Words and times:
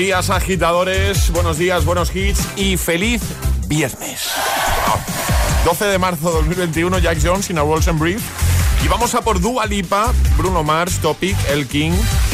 Días, 0.00 0.30
agitadores. 0.30 1.30
Buenos 1.30 1.58
días, 1.58 1.84
buenos 1.84 2.16
hits 2.16 2.48
y 2.56 2.78
feliz 2.78 3.20
viernes. 3.68 4.30
12 5.66 5.84
de 5.84 5.98
marzo 5.98 6.30
de 6.30 6.36
2021, 6.36 6.98
Jack 7.00 7.18
Jones, 7.22 7.50
In 7.50 7.58
a 7.58 7.62
Walls 7.62 7.86
and 7.86 7.98
Brief. 7.98 8.39
Y 8.82 8.88
vamos 8.88 9.14
a 9.14 9.20
por 9.20 9.40
Dua 9.40 9.66
Lipa, 9.66 10.10
Bruno 10.38 10.62
Mars, 10.64 11.00
Topic, 11.00 11.36
El 11.50 11.66
King, 11.66 11.92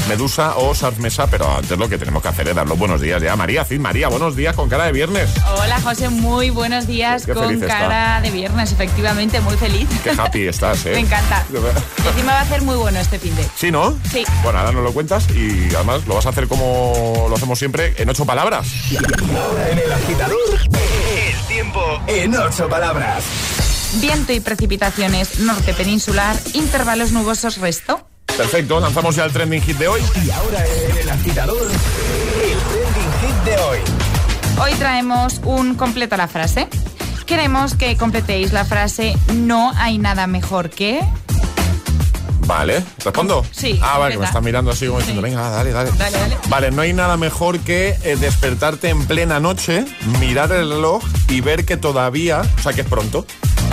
Medusa 0.08 0.54
o 0.56 0.74
Sarf 0.76 0.98
Mesa, 0.98 1.26
pero 1.28 1.50
antes 1.56 1.76
lo 1.76 1.88
que 1.88 1.98
tenemos 1.98 2.22
que 2.22 2.28
hacer 2.28 2.48
es 2.48 2.54
dar 2.54 2.66
los 2.68 2.78
buenos 2.78 3.00
días 3.00 3.20
ya. 3.20 3.34
María, 3.34 3.64
Cid, 3.64 3.80
María, 3.80 4.06
buenos 4.08 4.36
días 4.36 4.54
con 4.54 4.68
cara 4.68 4.84
de 4.84 4.92
viernes. 4.92 5.28
Hola 5.58 5.80
José, 5.80 6.08
muy 6.08 6.50
buenos 6.50 6.86
días 6.86 7.26
Qué 7.26 7.34
con 7.34 7.50
está. 7.52 7.66
cara 7.66 8.20
de 8.20 8.30
viernes, 8.30 8.70
efectivamente, 8.72 9.40
muy 9.40 9.56
feliz. 9.56 9.88
Qué 10.04 10.10
happy 10.16 10.46
estás, 10.46 10.86
¿eh? 10.86 10.92
Me 10.92 11.00
encanta. 11.00 11.44
Y 11.52 12.08
encima 12.08 12.32
va 12.34 12.40
a 12.42 12.46
ser 12.46 12.62
muy 12.62 12.76
bueno 12.76 13.00
este 13.00 13.18
fin 13.18 13.34
de. 13.34 13.44
¿Sí, 13.56 13.72
no? 13.72 13.98
Sí. 14.12 14.24
Bueno, 14.44 14.60
ahora 14.60 14.70
nos 14.70 14.84
lo 14.84 14.92
cuentas 14.92 15.26
y 15.30 15.74
además 15.74 16.06
lo 16.06 16.14
vas 16.14 16.26
a 16.26 16.28
hacer 16.28 16.46
como 16.46 17.26
lo 17.28 17.34
hacemos 17.34 17.58
siempre, 17.58 17.92
en 17.98 18.08
ocho 18.08 18.24
palabras. 18.24 18.68
Y 18.88 18.96
ahora 18.96 19.70
en 19.72 19.78
el 19.78 19.92
agitador, 19.92 20.38
el 20.62 21.46
tiempo 21.48 21.80
en 22.06 22.36
ocho 22.36 22.68
palabras. 22.68 23.24
Viento 24.00 24.32
y 24.32 24.40
precipitaciones 24.40 25.40
norte 25.40 25.72
peninsular, 25.72 26.36
intervalos 26.54 27.12
nubosos 27.12 27.58
resto. 27.58 28.06
Perfecto, 28.36 28.78
lanzamos 28.80 29.16
ya 29.16 29.24
el 29.24 29.32
trending 29.32 29.62
hit 29.62 29.78
de 29.78 29.88
hoy. 29.88 30.00
Y 30.24 30.30
ahora 30.30 30.64
el 31.00 31.08
agitador, 31.08 31.62
el 31.62 32.58
trending 32.58 33.12
hit 33.20 33.44
de 33.44 33.56
hoy. 33.58 33.78
Hoy 34.60 34.72
traemos 34.78 35.40
un 35.44 35.74
completo 35.76 36.14
a 36.14 36.18
la 36.18 36.28
frase. 36.28 36.68
Queremos 37.24 37.74
que 37.74 37.96
completéis 37.96 38.52
la 38.52 38.64
frase 38.64 39.16
no 39.34 39.72
hay 39.76 39.98
nada 39.98 40.26
mejor 40.26 40.70
que... 40.70 41.00
Vale, 42.46 42.84
¿respondo? 43.04 43.44
Sí, 43.50 43.80
Ah, 43.82 43.98
vale, 43.98 44.12
que 44.14 44.18
me 44.18 44.26
completa. 44.26 44.26
estás 44.26 44.42
mirando 44.44 44.70
así 44.70 44.86
como 44.86 44.98
diciendo, 44.98 45.20
Sí. 45.20 45.30
venga, 45.30 45.50
dale, 45.50 45.72
dale. 45.72 45.90
Dale, 45.98 46.16
dale. 46.18 46.36
Vale, 46.48 46.70
no 46.70 46.82
hay 46.82 46.92
nada 46.92 47.16
mejor 47.16 47.58
que 47.58 47.96
eh, 48.04 48.16
despertarte 48.16 48.88
en 48.88 49.04
plena 49.06 49.40
noche, 49.40 49.84
mirar 50.20 50.52
el 50.52 50.70
reloj 50.70 51.02
y 51.28 51.40
ver 51.40 51.64
que 51.64 51.76
todavía, 51.76 52.42
o 52.58 52.62
sea, 52.62 52.72
que 52.72 52.82
es 52.82 52.86
pronto. 52.86 53.26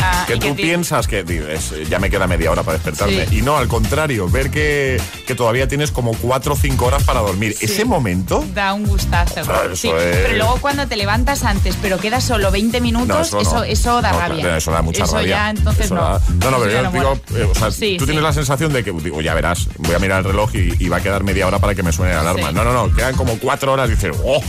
Ah, 0.06 0.26
Que 0.28 0.38
tú 0.38 0.56
piensas 0.56 1.08
que 1.08 1.24
dices, 1.24 1.88
ya 1.90 1.98
me 2.00 2.10
queda 2.10 2.28
media 2.28 2.52
hora 2.52 2.64
para 2.64 2.78
despertarme. 2.78 3.26
Sí. 3.28 3.38
Y 3.38 3.42
no, 3.42 3.58
al 3.58 3.68
contrario, 3.68 4.28
ver 4.30 4.52
que, 4.52 5.00
que 5.26 5.36
todavía 5.36 5.68
tienes 5.68 5.92
como 5.92 6.14
cuatro 6.14 6.54
o 6.54 6.56
cinco 6.58 6.86
horas 6.86 7.04
para 7.04 7.22
dormir. 7.22 7.56
Sí. 7.58 7.66
Ese 7.66 7.86
momento, 7.86 8.44
Da 8.54 8.74
un 8.74 8.86
gustazo. 8.86 9.42
Sí, 9.76 9.90
es- 9.90 9.94
Pero 9.94 10.38
luego 10.38 10.58
cuando 10.62 10.88
te 10.88 10.96
levantas 10.98 11.44
antes, 11.44 11.78
pero 11.82 11.98
quedas 12.00 12.24
solo 12.24 12.52
20 12.52 12.82
minutos, 12.82 13.08
No, 13.08 13.22
eso, 13.22 13.40
eso 13.42 13.54
no. 13.56 13.64
eso, 13.64 14.02
da 14.02 14.12
No, 14.12 14.20
rabia. 14.20 14.58
Eso 14.58 14.72
da 14.72 14.82
mucha 14.82 15.04
Eso 15.04 15.14
rabia. 15.16 15.30
ya, 15.30 15.50
entonces 15.52 15.86
Eso 15.86 15.96
no. 15.96 16.02
da- 16.02 16.22
No, 16.40 16.52
no, 16.52 16.58
pero 16.60 16.72
yo 16.72 16.82
no 16.84 16.92
digo, 16.92 17.20
eh, 17.36 17.48
o 17.50 17.56
sea, 17.56 17.70
tú 17.98 18.06
tienes 18.06 18.24
la 18.24 18.34
sensación 18.34 18.74
de 18.74 18.84
que, 18.84 18.92
digo, 18.92 19.22
ya 19.22 19.34
verás, 19.34 19.68
voy 19.80 19.96
a 19.96 20.00
mirar 20.00 20.20
el 20.20 20.26
reloj 20.26 20.54
y, 20.56 20.74
y 20.80 20.90
va 20.90 20.98
a 20.98 21.02
quedar 21.02 21.24
media 21.24 21.48
hora 21.48 21.60
para 21.60 21.76
que 21.76 21.84
me 21.84 21.92
suene 21.92 22.14
la 22.14 22.22
alarma. 22.22 22.52
No, 22.52 22.64
no, 22.64 22.74
no, 22.74 22.94
quedan 22.94 23.16
como 23.16 23.38
cuatro 23.40 23.72
horas 23.74 23.90
y 23.90 23.94
dices, 23.96 24.16
oh, 24.24 24.42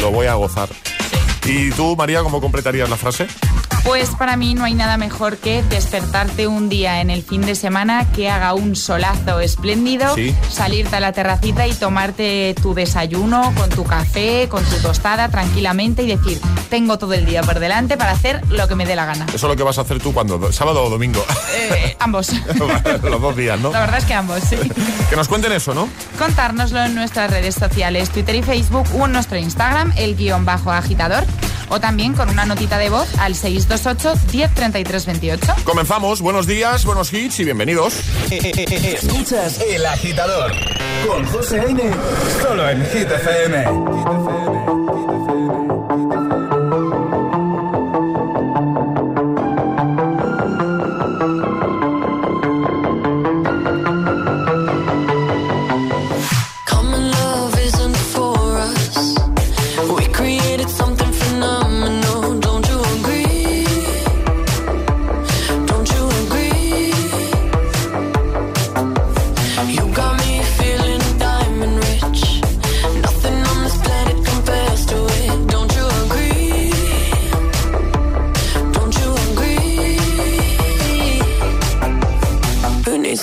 lo 0.00 0.10
voy 0.10 0.26
a 0.26 0.34
gozar. 0.34 0.68
¿Y 1.46 1.70
tú, 1.72 1.94
María, 1.94 2.22
cómo 2.22 2.40
completarías 2.40 2.88
la 2.88 2.96
frase? 2.96 3.26
Pues 3.84 4.10
para 4.16 4.36
mí 4.36 4.54
no 4.54 4.64
hay 4.64 4.74
nada 4.74 4.96
mejor 4.96 5.36
que 5.36 5.62
despertarte 5.62 6.46
un 6.46 6.70
día 6.70 7.02
en 7.02 7.10
el 7.10 7.22
fin 7.22 7.42
de 7.42 7.54
semana 7.54 8.10
que 8.12 8.30
haga 8.30 8.54
un 8.54 8.76
solazo 8.76 9.40
espléndido, 9.40 10.14
Sí. 10.14 10.34
salirte 10.50 10.96
a 10.96 11.00
la 11.00 11.12
terracita 11.12 11.66
y 11.66 11.74
tomarte 11.74 12.54
tu 12.62 12.72
desayuno 12.74 13.52
con 13.56 13.68
tu 13.68 13.84
café, 13.84 14.48
con 14.48 14.64
tu 14.64 14.76
tostada 14.76 15.28
tranquilamente 15.28 16.02
y 16.02 16.06
decir, 16.16 16.40
tengo 16.70 16.96
todo 16.98 17.12
el 17.12 17.26
día 17.26 17.42
por 17.42 17.60
delante 17.60 17.98
para 17.98 18.12
hacer 18.12 18.40
lo 18.48 18.66
que 18.68 18.74
me 18.74 18.86
dé 18.86 18.96
la 18.96 19.04
gana. 19.04 19.26
Eso 19.28 19.36
es 19.36 19.42
lo 19.42 19.56
que 19.56 19.62
vas 19.62 19.76
a 19.76 19.82
hacer 19.82 20.00
tú 20.00 20.14
cuando, 20.14 20.50
sábado 20.50 20.82
o 20.82 20.88
domingo. 20.88 21.22
Eh, 21.54 21.94
ambos. 22.00 22.30
Los 23.02 23.20
dos 23.20 23.36
días, 23.36 23.60
¿no? 23.60 23.70
La 23.70 23.80
verdad 23.80 23.98
es 23.98 24.04
que 24.06 24.14
ambos, 24.14 24.40
sí. 24.48 24.56
Que 25.10 25.16
nos 25.16 25.28
cuenten 25.28 25.52
eso, 25.52 25.74
¿no? 25.74 25.88
Contárnoslo 26.18 26.82
en 26.82 26.94
nuestras 26.94 27.30
redes 27.30 27.54
sociales, 27.54 28.08
Twitter 28.10 28.34
y 28.34 28.42
Facebook 28.42 28.86
o 28.98 29.04
en 29.04 29.12
nuestro 29.12 29.36
Instagram, 29.36 29.92
el 29.96 30.16
guion 30.16 30.44
bajo 30.46 30.72
agitador, 30.72 31.24
o 31.68 31.80
también 31.80 32.14
con 32.14 32.28
una 32.28 32.46
notita 32.46 32.78
de 32.78 32.90
voz 32.90 33.08
al 33.18 33.34
628 33.34 34.20
1033 34.32 35.06
28. 35.06 35.54
Comenzamos, 35.64 36.20
buenos 36.20 36.46
días, 36.46 36.84
buenos 36.84 37.12
hits 37.12 37.40
y 37.40 37.44
bienvenidos. 37.44 37.94
Escuchas 38.30 39.60
El 39.60 39.84
Agitador 39.86 40.52
con 41.06 41.24
José 41.26 41.60
A.M. 41.60 41.82
Solo 42.42 42.68
en 42.68 42.84
Hit 42.86 43.10
FM. 43.10 43.64
Common 43.64 45.83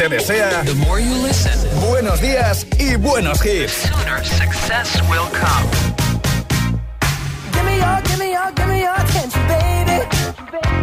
Te 0.00 0.08
desea 0.08 0.64
buenos 1.90 2.22
días 2.22 2.66
y 2.78 2.96
buenos 2.96 3.44
hits. 3.44 3.90
Success 4.22 4.98
will 5.10 5.28
come. 5.30 5.68
Give 7.52 7.64
me 7.64 7.76
your, 7.76 8.00
give 8.04 8.18
me 8.18 8.32
your, 8.32 8.50
give 8.52 8.66
me 8.68 8.80
your 8.80 8.94
attention, 8.94 9.46
baby. 9.46 10.79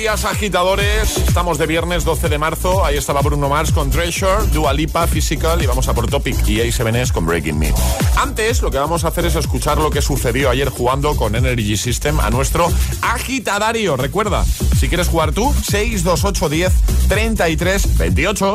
Días, 0.00 0.24
agitadores. 0.24 1.18
Estamos 1.18 1.58
de 1.58 1.66
viernes 1.66 2.04
12 2.04 2.30
de 2.30 2.38
marzo. 2.38 2.86
Ahí 2.86 2.96
estaba 2.96 3.20
Bruno 3.20 3.50
Mars 3.50 3.70
con 3.70 3.90
Treasure, 3.90 4.46
Dua 4.50 4.72
Lipa, 4.72 5.06
Physical 5.06 5.60
y 5.62 5.66
vamos 5.66 5.88
a 5.88 5.94
por 5.94 6.08
Topic 6.08 6.36
y 6.48 6.56
A7S 6.58 7.12
con 7.12 7.26
Breaking 7.26 7.58
Me. 7.58 7.74
Antes, 8.16 8.62
lo 8.62 8.70
que 8.70 8.78
vamos 8.78 9.04
a 9.04 9.08
hacer 9.08 9.26
es 9.26 9.34
escuchar 9.34 9.76
lo 9.76 9.90
que 9.90 10.00
sucedió 10.00 10.48
ayer 10.48 10.70
jugando 10.70 11.14
con 11.16 11.34
Energy 11.34 11.76
System 11.76 12.18
a 12.18 12.30
nuestro 12.30 12.72
agitadario. 13.02 13.98
Recuerda, 13.98 14.46
si 14.78 14.88
quieres 14.88 15.08
jugar 15.08 15.32
tú, 15.32 15.52
628 15.52 16.48
10 16.48 16.72
33 17.08 17.98
28. 17.98 18.54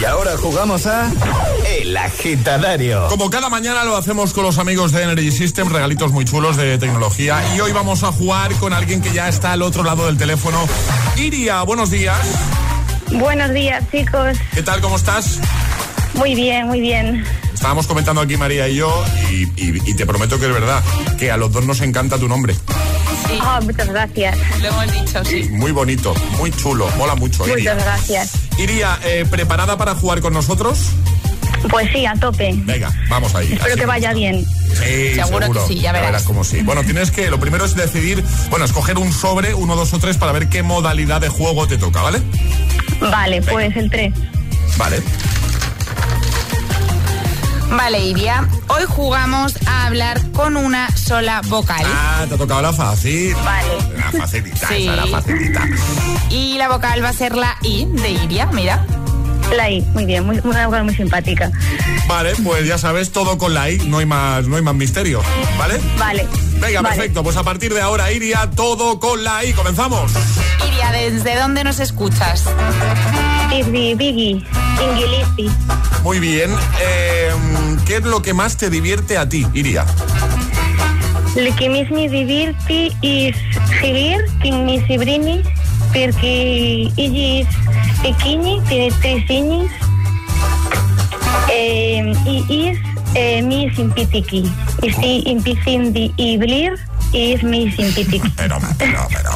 Y 0.00 0.04
ahora 0.06 0.38
jugamos 0.38 0.86
a 0.86 1.12
El 1.68 1.96
Agitadario. 1.96 3.08
Como 3.08 3.28
cada 3.30 3.48
mañana 3.48 3.84
lo 3.84 3.96
hacemos 3.96 4.32
con 4.32 4.42
los 4.44 4.58
amigos 4.58 4.92
de 4.92 5.02
Energy 5.02 5.30
System, 5.30 5.68
regalitos 5.70 6.12
muy 6.12 6.24
chulos 6.24 6.56
de 6.56 6.78
tecnología. 6.78 7.42
Y 7.56 7.60
hoy 7.60 7.72
vamos 7.72 8.02
a 8.02 8.12
jugar 8.12 8.52
con 8.54 8.72
alguien 8.72 9.00
que 9.02 9.12
ya 9.12 9.28
está 9.28 9.52
al 9.52 9.62
otro 9.62 9.82
lado 9.84 10.06
del 10.06 10.16
teléfono. 10.16 10.66
Iria, 11.16 11.62
buenos 11.62 11.90
días. 11.90 12.18
Buenos 13.12 13.52
días, 13.52 13.84
chicos. 13.90 14.36
¿Qué 14.54 14.62
tal? 14.62 14.80
¿Cómo 14.80 14.96
estás? 14.96 15.38
Muy 16.14 16.34
bien, 16.34 16.66
muy 16.66 16.80
bien. 16.80 17.24
Estábamos 17.52 17.86
comentando 17.86 18.20
aquí 18.22 18.36
María 18.36 18.68
y 18.68 18.76
yo, 18.76 19.04
y, 19.30 19.42
y- 19.56 19.82
y 19.84 19.94
te 19.94 20.06
prometo 20.06 20.38
que 20.38 20.46
es 20.46 20.52
verdad, 20.52 20.82
que 21.18 21.30
a 21.30 21.36
los 21.36 21.52
dos 21.52 21.64
nos 21.66 21.80
encanta 21.80 22.18
tu 22.18 22.28
nombre. 22.28 22.54
Sí, 22.54 23.38
Ah, 23.42 23.60
muchas 23.62 23.88
gracias. 23.88 24.38
lo 24.62 24.68
hemos 24.68 24.92
dicho, 24.92 25.24
sí. 25.24 25.48
Muy 25.50 25.72
bonito, 25.72 26.14
muy 26.38 26.50
chulo, 26.50 26.88
mola 26.96 27.14
mucho. 27.14 27.46
Iria. 27.46 27.74
Muchas 27.74 27.84
gracias. 27.84 28.30
Iria, 28.58 28.98
eh, 29.04 29.26
¿preparada 29.28 29.76
para 29.76 29.94
jugar 29.94 30.20
con 30.20 30.32
nosotros? 30.32 30.78
Pues 31.70 31.88
sí, 31.92 32.06
a 32.06 32.14
tope. 32.14 32.52
Venga, 32.64 32.90
vamos 33.08 33.34
ahí. 33.34 33.52
Espero 33.52 33.70
Así 33.72 33.80
que 33.80 33.86
vaya 33.86 34.12
bien. 34.12 34.44
Sí, 34.44 35.14
Seguro 35.14 35.50
que 35.52 35.60
sí, 35.66 35.80
ya 35.80 35.92
verás. 35.92 36.22
como 36.22 36.44
sí. 36.44 36.62
Bueno, 36.62 36.82
tienes 36.84 37.10
que, 37.10 37.30
lo 37.30 37.40
primero 37.40 37.64
es 37.64 37.74
decidir, 37.74 38.22
bueno, 38.50 38.64
escoger 38.64 38.96
un 38.98 39.12
sobre, 39.12 39.54
uno, 39.54 39.74
dos 39.76 39.92
o 39.92 39.98
tres, 39.98 40.16
para 40.18 40.32
ver 40.32 40.48
qué 40.48 40.62
modalidad 40.62 41.20
de 41.20 41.28
juego 41.28 41.66
te 41.66 41.78
toca, 41.78 42.02
¿vale? 42.02 42.22
Vale, 43.00 43.42
pues 43.42 43.76
el 43.76 43.90
3. 43.90 44.12
Vale. 44.76 45.02
Vale, 47.70 48.00
Iria, 48.00 48.48
hoy 48.68 48.82
jugamos 48.88 49.54
a 49.66 49.86
hablar 49.86 50.18
con 50.30 50.56
una 50.56 50.88
sola 50.96 51.42
vocal. 51.48 51.82
Ah, 51.84 52.24
te 52.26 52.34
ha 52.34 52.38
tocado 52.38 52.62
la 52.62 52.72
fácil. 52.72 53.34
Vale. 53.44 53.68
La 53.96 54.10
facilita, 54.20 54.68
Sí. 54.68 54.84
esa 54.84 54.96
la 54.96 55.06
facilita. 55.06 55.64
Y 56.30 56.56
la 56.56 56.68
vocal 56.68 57.04
va 57.04 57.10
a 57.10 57.12
ser 57.12 57.36
la 57.36 57.56
I 57.62 57.86
de 57.92 58.10
Iria, 58.10 58.46
mira. 58.46 58.86
La 59.56 59.70
I, 59.70 59.80
muy 59.94 60.04
bien, 60.04 60.26
muy, 60.26 60.40
una 60.44 60.66
vocal 60.66 60.84
muy 60.84 60.94
simpática. 60.94 61.50
Vale, 62.06 62.32
pues 62.44 62.66
ya 62.66 62.78
sabes, 62.78 63.10
todo 63.12 63.38
con 63.38 63.54
la 63.54 63.70
I, 63.70 63.78
no 63.86 63.98
hay 63.98 64.06
más, 64.06 64.46
no 64.46 64.56
hay 64.56 64.62
más 64.62 64.74
misterio, 64.74 65.22
¿vale? 65.58 65.80
Vale. 65.98 66.26
Venga, 66.60 66.82
Vale. 66.82 66.96
perfecto. 66.96 67.22
Pues 67.22 67.36
a 67.36 67.42
partir 67.44 67.72
de 67.72 67.80
ahora, 67.80 68.10
Iria, 68.12 68.50
todo 68.54 68.98
con 68.98 69.22
la 69.24 69.44
I. 69.44 69.52
Comenzamos. 69.52 70.12
Iria, 70.66 70.90
¿desde 70.92 71.36
dónde 71.38 71.64
nos 71.64 71.80
escuchas? 71.80 72.44
Irvi, 73.52 73.94
Biggie, 73.94 74.44
Ingilisti. 74.82 75.50
Muy 76.02 76.18
bien. 76.18 76.50
Eh, 76.80 77.30
¿Qué 77.86 77.96
es 77.96 78.04
lo 78.04 78.20
que 78.22 78.34
más 78.34 78.56
te 78.56 78.70
divierte 78.70 79.16
a 79.16 79.28
ti, 79.28 79.46
Iria? 79.54 79.86
El 81.36 81.54
que 81.54 81.68
mi 81.68 82.08
diverti 82.08 82.90
és 83.00 83.36
seguir 83.80 84.24
con 84.42 84.64
mi 84.66 84.80
sobrino 84.88 85.38
porque 85.88 86.90
ella 86.96 87.40
es 87.40 87.48
pequeña, 88.02 88.62
tiene 88.68 88.92
tres 89.00 89.30
años 89.30 89.70
eh, 91.52 92.14
y 92.26 92.66
es 92.68 92.78
eh, 93.14 93.42
muy 93.42 93.70
simpática. 93.74 94.36
Estoy 94.82 95.22
empezando 95.26 96.00
a 96.00 96.34
hablar 96.34 96.78
y 97.12 97.32
es 97.32 97.42
muy 97.42 97.72
simpática. 97.72 98.30
Pero, 98.36 98.58
pero, 98.78 99.08
pero, 99.08 99.30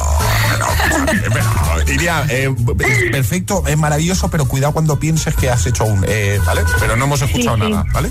pero, 1.33 1.93
Iria, 1.93 2.23
eh, 2.29 2.53
es 2.79 3.11
perfecto, 3.11 3.63
es 3.67 3.77
maravilloso, 3.77 4.29
pero 4.29 4.47
cuidado 4.47 4.73
cuando 4.73 4.99
pienses 4.99 5.35
que 5.35 5.49
has 5.49 5.65
hecho 5.65 5.83
un... 5.85 6.05
eh, 6.07 6.39
¿Vale? 6.45 6.61
Pero 6.79 6.95
no 6.95 7.05
hemos 7.05 7.21
escuchado 7.21 7.57
Sí, 7.57 7.63
sí. 7.63 7.69
nada, 7.69 7.85
¿vale? 7.91 8.09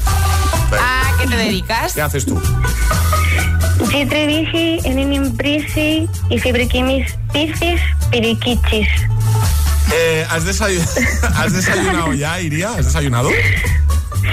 ¿A 0.80 1.18
qué 1.20 1.28
te 1.28 1.36
dedicas? 1.36 1.92
¿Qué 1.94 2.02
haces 2.02 2.26
tú? 2.26 2.40
Yo 3.78 4.08
trabajo 4.08 4.58
en 4.84 4.98
una 4.98 5.14
empresa 5.16 5.80
y 6.30 6.38
fabriqué 6.38 6.82
mis 6.82 7.12
peces 7.32 7.80
periquiches. 8.10 8.88
Eh, 9.94 10.26
¿has, 10.30 10.44
desayu- 10.46 10.80
¿Has 11.36 11.52
desayunado 11.52 12.12
ya, 12.14 12.40
Iria? 12.40 12.70
¿Has 12.70 12.86
desayunado? 12.86 13.30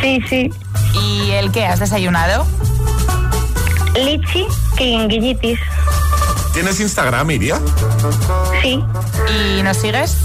Sí, 0.02 0.22
sí. 0.30 0.50
¿Y 0.94 1.32
el 1.32 1.52
qué? 1.52 1.66
¿Has 1.66 1.80
desayunado? 1.80 2.46
Leche 3.96 4.46
galletas. 4.78 5.60
¿Tienes 6.54 6.80
Instagram, 6.80 7.30
Iria? 7.32 7.60
Sí, 8.62 8.82
¿Y 9.58 9.62
nos 9.64 9.78
sigues? 9.78 10.18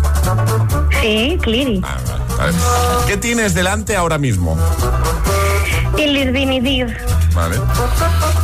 sí, 1.02 1.38
claro. 1.42 1.80
Ah, 1.82 1.96
vale, 2.06 2.52
vale. 2.52 2.54
¿Qué 3.06 3.16
tienes 3.16 3.54
delante 3.54 3.96
ahora 3.96 4.18
mismo? 4.18 4.56
El 5.98 6.28
ordenador. 6.28 6.96
Vale. 7.34 7.56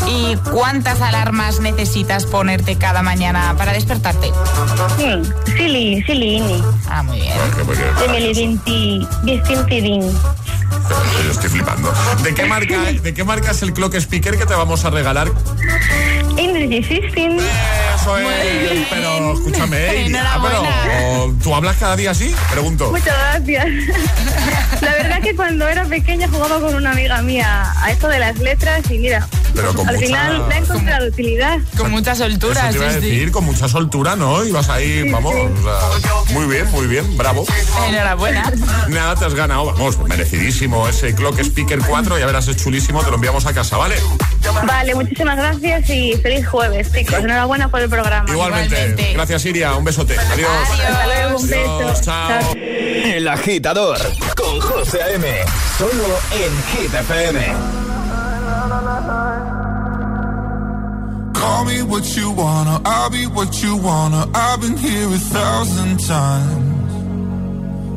¿Y 0.09 0.37
cuántas 0.50 1.00
alarmas 1.00 1.61
necesitas 1.61 2.26
ponerte 2.26 2.76
cada 2.76 3.02
mañana 3.02 3.54
para 3.57 3.73
despertarte? 3.73 4.30
Sí, 4.97 5.23
sí, 5.57 6.14
Lini. 6.14 6.62
Ah, 6.88 7.02
muy 7.02 7.21
bien. 7.21 7.37
Bien. 9.69 10.00
Yo 11.25 11.30
estoy 11.30 11.50
flipando. 11.50 11.92
¿De 12.23 12.35
qué 12.35 12.47
marca, 12.47 12.83
de 12.92 13.14
qué 13.14 13.25
marca 13.25 13.50
es 13.50 13.62
el 13.62 13.73
clock 13.73 13.95
speaker 13.95 14.37
que 14.37 14.47
te 14.47 14.54
vamos 14.54 14.85
a 14.85 14.90
regalar? 14.90 15.30
Energy 16.37 16.83
System. 16.83 17.38
Eso 18.00 18.19
es. 18.19 18.87
Pero 18.90 19.35
escúchame, 19.35 20.04
Iria, 20.04 20.25
pero. 20.42 21.35
¿tú 21.42 21.54
hablas 21.54 21.76
cada 21.76 21.97
día 21.97 22.11
así? 22.12 22.35
Pregunto. 22.50 22.90
Muchas 22.90 23.16
gracias. 23.16 23.66
La 24.80 24.92
verdad 24.92 25.21
que 25.21 25.37
cuando 25.37 25.69
era 25.69 25.85
pequeña 25.85 26.26
jugaba 26.28 26.59
con 26.61 26.75
una 26.75 26.92
amiga 26.92 27.21
mía 27.23 27.71
a 27.83 27.90
esto 27.90 28.09
de 28.09 28.19
las 28.19 28.38
letras 28.38 28.83
y 28.90 28.99
mira, 28.99 29.28
Pero 29.54 29.75
con 29.75 29.87
al 29.88 29.97
mucha- 29.97 30.07
final 30.07 30.49
le 30.49 30.54
he 30.54 30.59
encontrado 30.59 31.07
utilidad. 31.09 31.59
Con 31.76 31.90
mucha 31.90 32.14
soltura, 32.14 32.71
Eso 32.71 32.78
te 32.78 32.85
iba 33.09 33.23
a 33.23 33.26
sí. 33.26 33.30
con 33.30 33.45
mucha 33.45 33.69
soltura, 33.69 34.16
¿no? 34.16 34.45
Y 34.45 34.52
vas 34.52 34.69
ahí, 34.71 35.11
vamos. 35.11 35.35
o 35.35 36.00
sea, 36.00 36.35
muy 36.35 36.47
bien, 36.47 36.71
muy 36.71 36.87
bien, 36.87 37.16
bravo. 37.19 37.45
Enhorabuena. 37.88 38.50
Nada, 38.88 39.14
te 39.16 39.25
has 39.26 39.35
ganado, 39.35 39.66
vamos, 39.66 39.99
merecidísimo 39.99 40.88
ese 40.88 41.14
Clock 41.14 41.38
Speaker 41.40 41.80
4, 41.80 42.19
ya 42.19 42.26
verás, 42.26 42.49
es 42.49 42.57
chulísimo, 42.57 43.02
te 43.02 43.11
lo 43.11 43.16
enviamos 43.16 43.45
a 43.47 43.52
casa, 43.52 43.76
¿vale? 43.76 43.97
Vale, 44.66 44.95
muchísimas 44.95 45.37
gracias 45.37 45.90
y 45.90 46.14
feliz 46.16 46.47
jueves, 46.49 46.90
chicos. 46.92 47.19
Enhorabuena 47.19 47.69
por 47.69 47.80
el 47.80 47.89
programa. 47.90 48.30
Igualmente. 48.30 48.75
Igualmente. 48.75 49.12
Gracias, 49.14 49.44
Iria, 49.44 49.75
un 49.75 49.85
besote. 49.85 50.16
Adiós. 50.18 50.50
Hasta 50.62 51.06
luego, 51.06 51.37
un 51.38 51.49
beso. 51.49 51.76
Adiós, 51.76 52.00
chao. 52.02 52.52
El 52.56 53.28
Agitador 53.28 53.99
con 54.37 54.61
José 54.61 55.02
A.M. 55.02 55.26
Solo 55.76 56.18
en 56.32 56.62
Hit 56.73 56.94
FM. 56.94 57.40
Call 61.35 61.64
me 61.64 61.82
what 61.82 62.04
you 62.16 62.30
wanna, 62.32 62.80
I'll 62.85 63.11
be 63.11 63.26
what 63.26 63.62
you 63.62 63.76
wanna. 63.76 64.28
I've 64.35 64.61
been 64.61 64.76
here 64.76 65.09
a 65.09 65.18
thousand 65.18 65.99
times. 66.06 66.70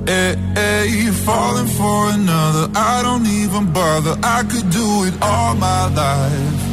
Hey, 0.09 0.35
hey, 0.55 0.88
you're 0.89 1.13
falling 1.13 1.67
for 1.67 2.09
another. 2.09 2.69
I 2.75 3.01
don't 3.03 3.25
even 3.25 3.71
bother. 3.71 4.17
I 4.21 4.43
could 4.43 4.69
do 4.69 5.05
it 5.05 5.13
all 5.21 5.55
my 5.55 5.88
life. 5.93 6.73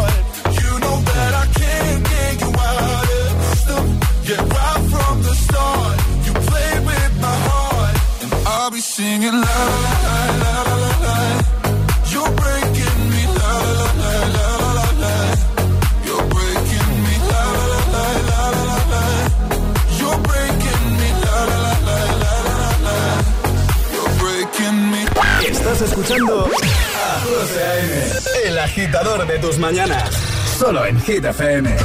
I'll 8.71 8.77
be 8.77 8.81
singing 8.81 9.33
la 9.33 9.57
la 9.83 10.15
la 10.41 10.53
la 10.67 10.75
la 10.83 10.91
la. 11.05 11.15
You're 12.11 12.31
breaking 12.41 12.99
me 13.11 13.23
la 13.39 13.51
la 13.77 13.87
la 14.01 14.13
la 14.35 14.47
la 14.77 14.87
la. 15.03 15.15
You're 16.07 16.25
breaking 16.35 16.91
me 17.03 17.15
la 17.31 17.43
la 17.71 17.79
la 17.95 18.05
la 18.29 18.41
la 18.59 18.77
la. 18.93 19.03
You're 19.99 20.19
breaking 20.29 20.85
me 20.99 21.09
la 21.23 21.37
la 21.51 21.61
la 21.87 21.99
la 22.23 22.33
la 22.53 22.69
la. 22.87 22.97
You're 23.93 24.13
breaking 24.23 24.79
me. 24.91 25.01
Estás 25.45 25.81
escuchando 25.81 26.45
a 26.45 27.19
José 27.27 27.63
A.M. 27.63 28.47
El 28.47 28.59
agitador 28.59 29.27
de 29.27 29.37
tus 29.39 29.57
mañanas. 29.57 30.15
Solo 30.57 30.85
en 30.85 30.97
Hit 31.01 31.25
FM. 31.25 31.75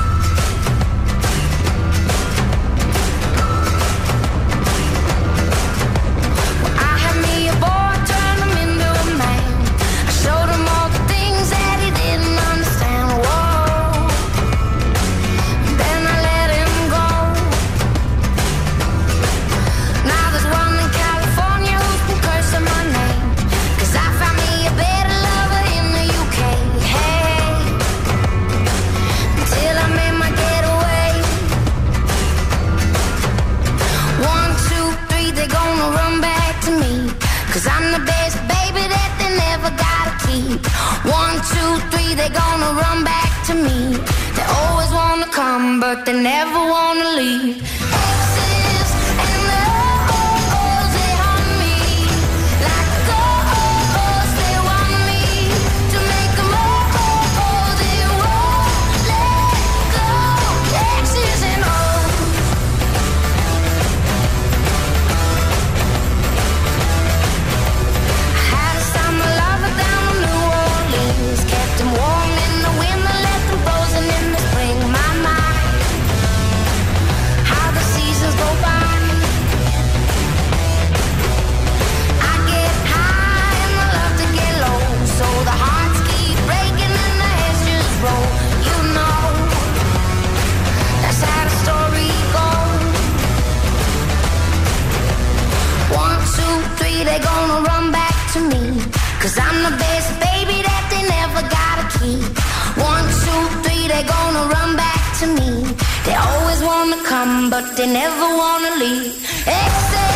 Come, 107.04 107.50
but 107.50 107.76
they 107.76 107.86
never 107.86 108.26
wanna 108.36 108.76
leave. 108.76 109.12
Exes 109.46 110.15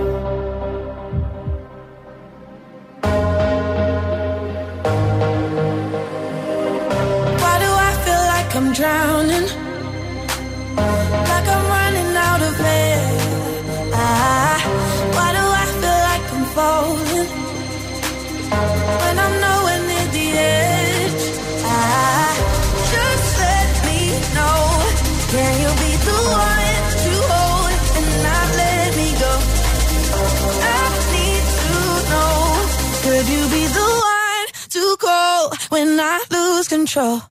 control. 36.71 37.30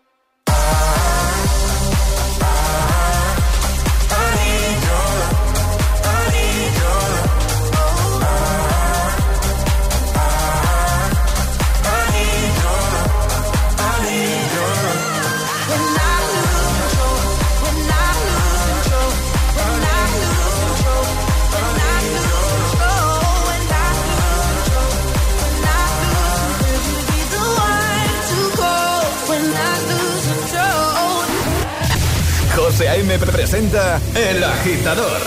FM 33.11 33.31
presenta 33.33 33.99
El 34.15 34.41
Agitador. 34.41 35.21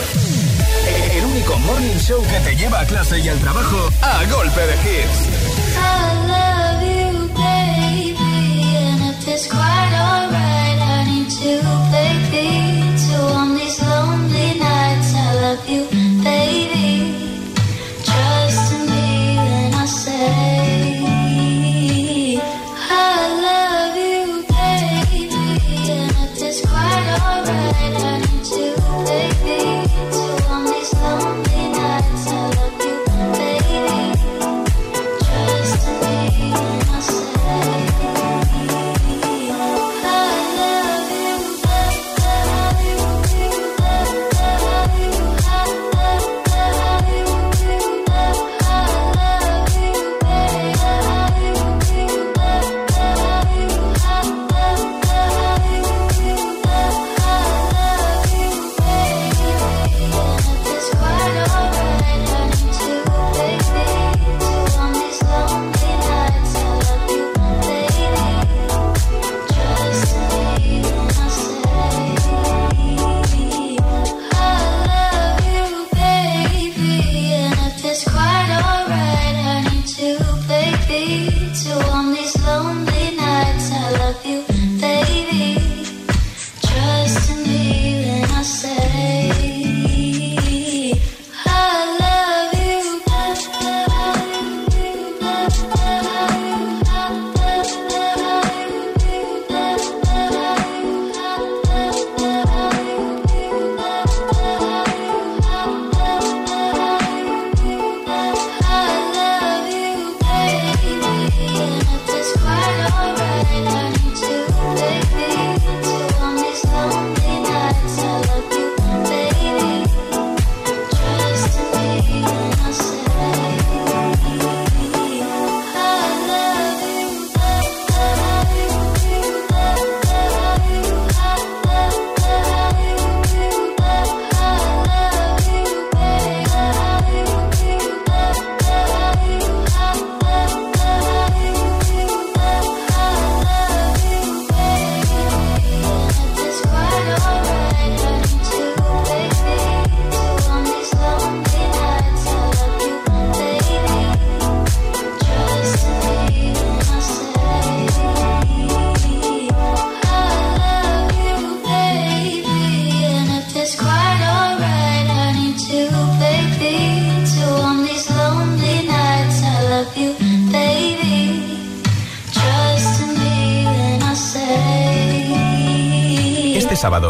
El 1.12 1.22
único 1.22 1.58
morning 1.58 1.98
show 1.98 2.22
que 2.22 2.40
te 2.40 2.56
lleva 2.56 2.80
a 2.80 2.86
clase 2.86 3.18
y 3.18 3.28
al 3.28 3.38
trabajo 3.40 3.90
a 4.00 4.24
golpe 4.24 4.60
de 4.60 4.74
hits. 4.74 5.44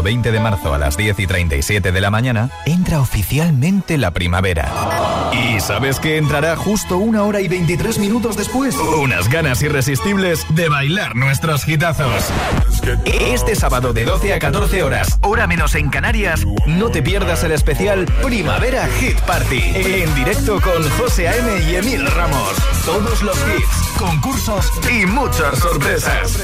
20 0.05 0.31
de 0.31 0.39
marzo 0.39 0.71
a 0.71 0.77
las 0.77 0.97
10 0.97 1.19
y 1.19 1.25
37 1.25 1.91
de 1.91 1.99
la 1.99 2.11
mañana, 2.11 2.51
entra 2.67 3.01
oficialmente 3.01 3.97
la 3.97 4.11
primavera. 4.11 4.71
¿Y 5.33 5.59
sabes 5.59 5.99
que 5.99 6.17
entrará 6.17 6.55
justo 6.55 6.97
una 6.97 7.23
hora 7.23 7.41
y 7.41 7.47
23 7.47 7.97
minutos 7.97 8.37
después? 8.37 8.77
Unas 8.77 9.27
ganas 9.29 9.63
irresistibles 9.63 10.45
de 10.49 10.69
bailar 10.69 11.15
nuestros 11.15 11.67
hitazos. 11.67 12.23
Este 13.05 13.55
sábado 13.55 13.93
de 13.93 14.05
12 14.05 14.35
a 14.35 14.39
14 14.39 14.83
horas, 14.83 15.17
hora 15.23 15.47
menos 15.47 15.73
en 15.73 15.89
Canarias, 15.89 16.45
no 16.67 16.91
te 16.91 17.01
pierdas 17.01 17.43
el 17.43 17.53
especial 17.53 18.05
Primavera 18.21 18.87
Hit 18.99 19.19
Party. 19.21 19.71
En 19.73 20.13
directo 20.13 20.61
con 20.61 20.87
José 20.99 21.29
A.M. 21.29 21.63
y 21.67 21.77
Emil 21.77 22.05
Ramos. 22.05 22.53
Todos 22.85 23.23
los 23.23 23.37
hits, 23.37 23.97
concursos 23.97 24.71
y 24.87 25.07
muchas 25.07 25.57
sorpresas. 25.57 26.43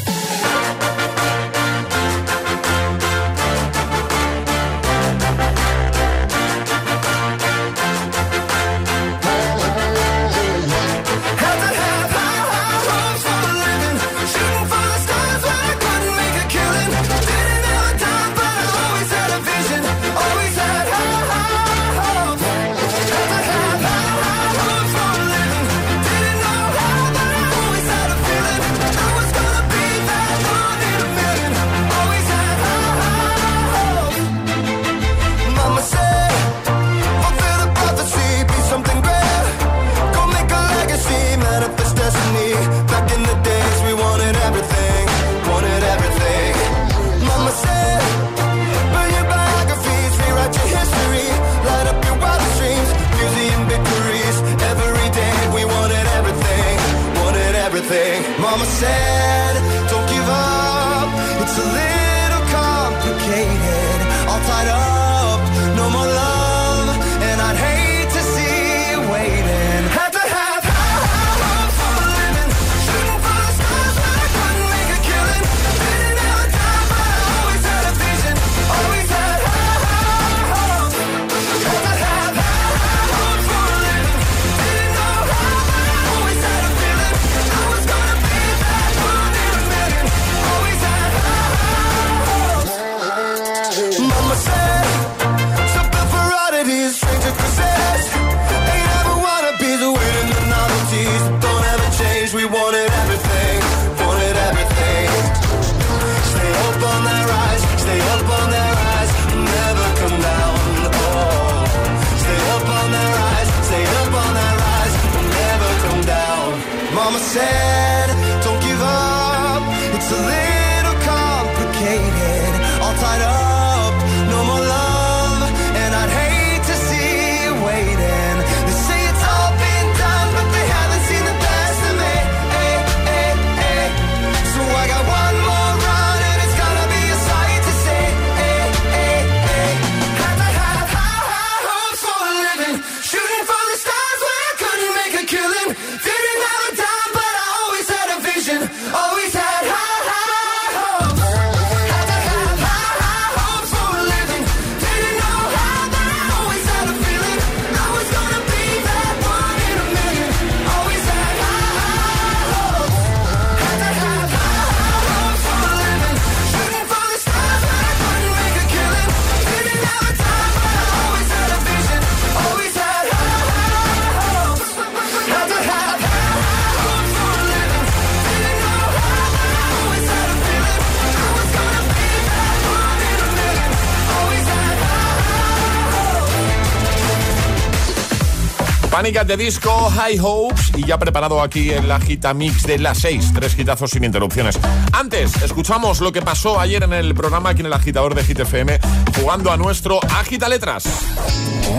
Panic 189.01 189.17
at 189.17 189.25
the 189.25 189.35
Disco, 189.35 189.89
High 189.89 190.19
Hopes 190.21 190.73
y 190.75 190.85
ya 190.85 190.99
preparado 190.99 191.41
aquí 191.41 191.71
en 191.71 191.87
la 191.87 191.99
gita 191.99 192.35
mix 192.35 192.61
de 192.67 192.77
las 192.77 192.99
6. 192.99 193.31
Tres 193.33 193.55
gitazos 193.55 193.89
sin 193.89 194.03
interrupciones. 194.03 194.59
Antes, 194.91 195.41
escuchamos 195.41 196.01
lo 196.01 196.11
que 196.11 196.21
pasó 196.21 196.59
ayer 196.59 196.83
en 196.83 196.93
el 196.93 197.15
programa 197.15 197.49
aquí 197.49 197.61
en 197.61 197.65
el 197.65 197.73
agitador 197.73 198.13
de 198.13 198.23
Hit 198.23 198.41
FM 198.41 198.79
jugando 199.19 199.51
a 199.51 199.57
nuestro 199.57 199.99
Agita 200.19 200.47
Letras. 200.47 200.83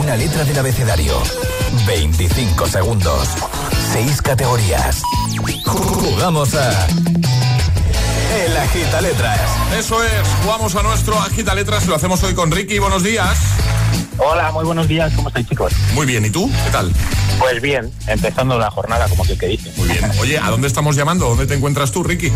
Una 0.00 0.16
letra 0.16 0.42
del 0.42 0.58
abecedario. 0.58 1.16
25 1.86 2.66
segundos. 2.66 3.28
6 3.92 4.20
categorías. 4.20 5.00
Jugamos 5.64 6.56
a. 6.56 6.88
El 8.34 8.56
Agita 8.56 9.00
Letras. 9.00 9.40
Eso 9.78 10.02
es, 10.02 10.28
jugamos 10.42 10.74
a 10.74 10.82
nuestro 10.82 11.16
Agita 11.20 11.54
Letras, 11.54 11.86
lo 11.86 11.94
hacemos 11.94 12.20
hoy 12.24 12.34
con 12.34 12.50
Ricky. 12.50 12.80
Buenos 12.80 13.04
días. 13.04 13.38
Hola, 14.24 14.52
muy 14.52 14.64
buenos 14.64 14.86
días, 14.88 15.12
¿cómo 15.14 15.28
estáis 15.28 15.48
chicos? 15.48 15.72
Muy 15.94 16.06
bien, 16.06 16.24
¿y 16.24 16.30
tú? 16.30 16.50
¿Qué 16.64 16.70
tal? 16.70 16.92
Pues 17.38 17.60
bien, 17.60 17.90
empezando 18.06 18.58
la 18.58 18.70
jornada 18.70 19.08
como 19.08 19.24
que, 19.24 19.36
que 19.36 19.46
dice. 19.46 19.72
Muy 19.76 19.88
bien. 19.88 20.10
Oye, 20.20 20.38
¿a 20.38 20.48
dónde 20.50 20.68
estamos 20.68 20.94
llamando? 20.96 21.28
¿Dónde 21.28 21.46
te 21.46 21.54
encuentras 21.54 21.90
tú, 21.90 22.04
Ricky? 22.04 22.30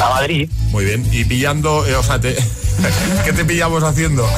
A 0.00 0.10
Madrid. 0.10 0.48
Muy 0.70 0.84
bien. 0.84 1.06
Y 1.12 1.24
pillando, 1.24 1.84
eh, 1.86 1.96
o 1.96 2.02
sea, 2.02 2.20
te- 2.20 2.36
¿qué 3.24 3.32
te 3.32 3.44
pillamos 3.44 3.82
haciendo? 3.82 4.28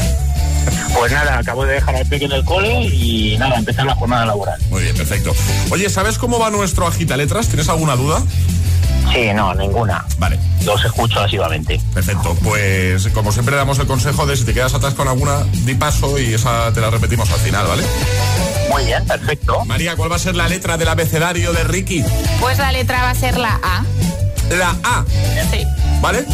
Pues 0.97 1.13
nada, 1.13 1.39
acabo 1.39 1.65
de 1.65 1.75
dejar 1.75 1.95
al 1.97 2.07
peque 2.07 2.25
en 2.25 2.33
el 2.33 2.45
cole 2.45 2.85
y 2.85 3.37
nada, 3.39 3.57
empezar 3.57 3.85
la 3.85 3.95
jornada 3.95 4.25
laboral. 4.27 4.59
Muy 4.71 4.83
bien, 4.83 4.97
perfecto. 4.97 5.35
Oye, 5.71 5.91
¿sabes 5.91 6.17
cómo 6.19 6.39
va 6.39 6.51
nuestro 6.51 6.87
agita 6.87 7.17
letras? 7.17 7.49
¿Tienes 7.49 7.69
alguna 7.69 7.97
duda? 7.97 8.23
Sí, 9.13 9.33
no, 9.35 9.55
ninguna. 9.55 10.05
Vale. 10.19 10.39
Los 10.65 10.85
escucho 10.85 11.21
asivamente. 11.21 11.81
Perfecto, 11.95 12.37
pues 12.43 13.09
como 13.09 13.33
siempre 13.33 13.57
damos 13.57 13.79
el 13.79 13.87
consejo 13.87 14.27
de 14.27 14.37
si 14.37 14.45
te 14.45 14.53
quedas 14.55 14.75
atrás 14.75 14.95
con 14.95 15.09
alguna, 15.09 15.45
di 15.65 15.75
paso 15.75 16.19
y 16.19 16.35
esa 16.35 16.73
te 16.73 16.81
la 16.81 16.91
repetimos 16.91 17.31
al 17.31 17.41
final, 17.41 17.67
¿vale? 17.67 17.85
Muy 18.71 18.85
bien, 18.85 19.05
perfecto. 19.07 19.65
María, 19.65 19.97
¿cuál 19.97 20.13
va 20.13 20.17
a 20.17 20.19
ser 20.19 20.37
la 20.37 20.47
letra 20.49 20.77
del 20.77 20.89
abecedario 20.89 21.53
de 21.53 21.65
Ricky? 21.65 22.05
Pues 22.41 22.59
la 22.59 22.71
letra 22.73 23.03
va 23.03 23.11
a 23.11 23.15
ser 23.15 23.39
la 23.39 23.59
A. 23.63 23.85
La 24.51 24.71
A, 24.85 25.05
Sí. 25.51 25.65
¿vale? 26.01 26.25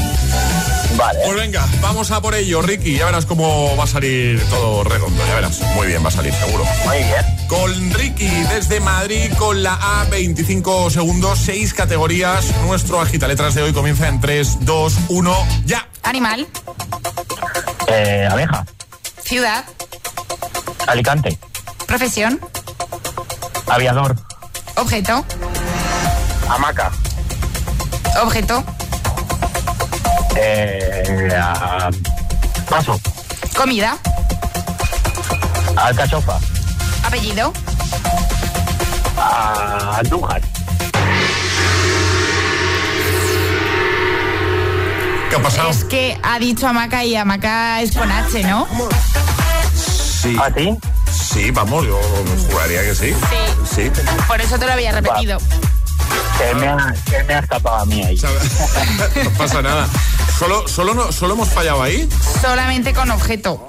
Vale. 0.97 1.19
Pues 1.25 1.37
venga, 1.37 1.67
vamos 1.81 2.11
a 2.11 2.21
por 2.21 2.35
ello, 2.35 2.63
Ricky. 2.63 2.97
Ya 2.97 3.07
verás 3.07 3.27
cómo 3.27 3.77
va 3.77 3.85
a 3.85 3.87
salir 3.87 4.41
todo 4.49 4.85
redondo, 4.85 5.27
ya 5.27 5.35
verás. 5.35 5.61
Muy 5.75 5.89
bien, 5.89 6.05
va 6.05 6.09
a 6.09 6.13
salir, 6.13 6.33
seguro. 6.35 6.65
Muy 6.87 6.97
bien. 6.99 7.47
Con 7.49 7.91
Ricky 7.93 8.29
desde 8.55 8.81
Madrid 8.81 9.31
con 9.39 9.63
la 9.63 9.75
A, 9.75 10.05
25 10.11 10.91
segundos, 10.91 11.39
6 11.41 11.75
categorías. 11.75 12.47
Nuestro 12.67 13.01
agita 13.01 13.27
letras 13.29 13.55
de 13.55 13.63
hoy 13.63 13.73
comienza 13.73 14.09
en 14.09 14.21
3, 14.21 14.59
2, 14.65 14.95
1, 15.09 15.47
ya. 15.67 15.89
Animal, 16.03 16.47
Eh, 17.87 18.27
abeja, 18.31 18.65
ciudad, 19.25 19.65
Alicante, 20.87 21.39
profesión, 21.87 22.41
aviador, 23.69 24.17
objeto, 24.77 25.25
hamaca, 26.49 26.91
objeto, 28.23 28.65
eh, 30.37 31.29
a- 31.37 31.91
paso, 32.69 32.99
comida, 33.57 33.97
alcachofa, 35.77 36.39
apellido, 37.05 37.53
a- 39.19 39.99
andújar, 39.99 40.41
¿Qué 45.31 45.37
ha 45.37 45.43
pasado? 45.43 45.71
Es 45.71 45.85
que 45.85 46.19
ha 46.23 46.39
dicho 46.39 46.69
Amaca 46.69 47.05
y 47.05 47.17
Amaca 47.17 47.81
es 47.83 47.97
con 47.97 48.11
H, 48.11 48.43
¿no? 48.45 48.69
Sí. 49.75 50.37
¿Ah, 50.41 50.49
sí? 50.57 50.77
Sí, 51.13 51.51
vamos, 51.51 51.85
yo 51.87 52.01
juraría 52.51 52.83
que 52.83 52.95
sí. 52.95 53.13
Sí. 53.13 53.91
Sí. 53.93 54.03
Por 54.29 54.41
eso 54.41 54.59
te 54.59 54.67
lo 54.67 54.73
había 54.73 54.93
repetido. 54.93 55.39
Se 56.39 56.55
me 56.55 56.69
ha, 56.69 56.95
se 57.09 57.25
me 57.25 57.35
ha 57.35 57.39
escapado 57.41 57.77
a 57.77 57.87
mí 57.87 58.03
ahí. 58.05 58.17
no 59.25 59.31
pasa 59.31 59.61
nada. 59.63 59.89
¿Solo, 60.39 60.67
solo, 60.67 60.95
no, 60.95 61.13
¿Solo 61.13 61.35
hemos 61.35 61.49
fallado 61.49 61.83
ahí? 61.83 62.09
Solamente 62.41 62.93
con 62.93 63.11
objeto. 63.11 63.65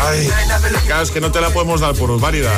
Ay, 0.00 0.30
claro, 0.86 1.02
es 1.02 1.10
que 1.10 1.20
no 1.20 1.30
te 1.30 1.40
la 1.40 1.50
podemos 1.50 1.80
dar 1.80 1.94
por 1.94 2.18
válida. 2.20 2.50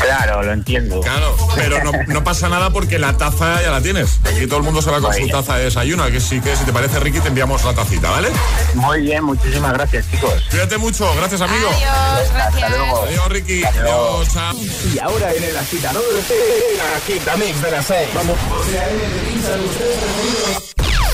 Claro, 0.00 0.42
lo 0.42 0.52
entiendo. 0.52 1.00
Claro, 1.00 1.36
pero 1.54 1.82
no, 1.84 1.92
no 2.08 2.24
pasa 2.24 2.48
nada 2.48 2.70
porque 2.70 2.98
la 2.98 3.16
taza 3.16 3.62
ya 3.62 3.70
la 3.70 3.80
tienes. 3.80 4.18
Aquí 4.24 4.46
todo 4.46 4.58
el 4.58 4.64
mundo 4.64 4.82
se 4.82 4.90
va 4.90 5.00
con 5.00 5.14
su 5.14 5.28
taza 5.28 5.56
de 5.56 5.64
desayuno. 5.64 6.04
Que 6.10 6.20
sí 6.20 6.40
que 6.40 6.56
si 6.56 6.64
te 6.64 6.72
parece, 6.72 6.98
Ricky, 6.98 7.20
te 7.20 7.28
enviamos 7.28 7.64
la 7.64 7.74
tacita, 7.74 8.10
¿vale? 8.10 8.30
Muy 8.74 9.02
bien, 9.02 9.22
muchísimas 9.24 9.72
gracias, 9.74 10.10
chicos. 10.10 10.42
Cuídate 10.50 10.78
mucho, 10.78 11.14
gracias, 11.14 11.40
amigo. 11.40 11.68
Adiós, 11.68 12.32
gracias. 12.34 12.72
Adiós, 12.72 13.28
Ricky. 13.28 13.64
Adiós, 13.64 14.28
chao. 14.32 14.54
Y 14.92 14.98
ahora 14.98 15.32
en 15.32 15.44
el 15.44 15.56
agitador, 15.56 16.02
el 16.12 16.80
agita 16.96 17.36
mix 17.36 17.62
de 17.62 17.70
las 17.70 17.86
6. 17.86 18.08
Vamos. 18.14 18.36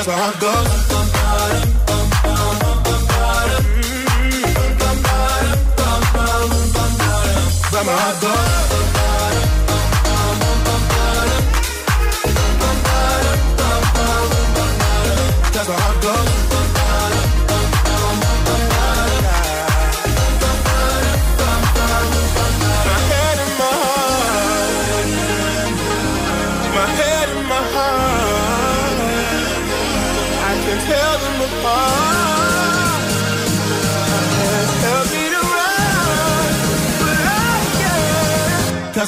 Cause 0.00 0.06
my 0.08 0.14
heart 0.14 0.40
goes. 0.40 1.19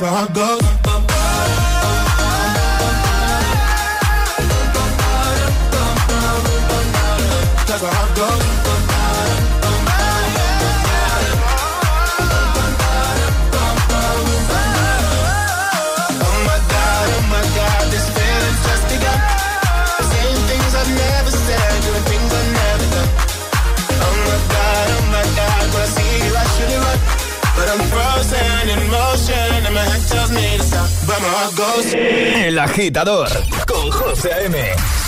Can't. 0.03 0.11
Cause 0.11 0.11
my 0.11 0.19
heart 0.19 0.35
goes. 0.35 0.43
Cause 0.43 0.43
my 0.43 0.49
heart 0.49 0.59
goes. 0.59 0.62
Venegas. 31.77 31.95
El 31.95 32.59
agitador 32.59 33.29
con 33.67 33.91
José 33.91 34.31
M. 34.47 34.59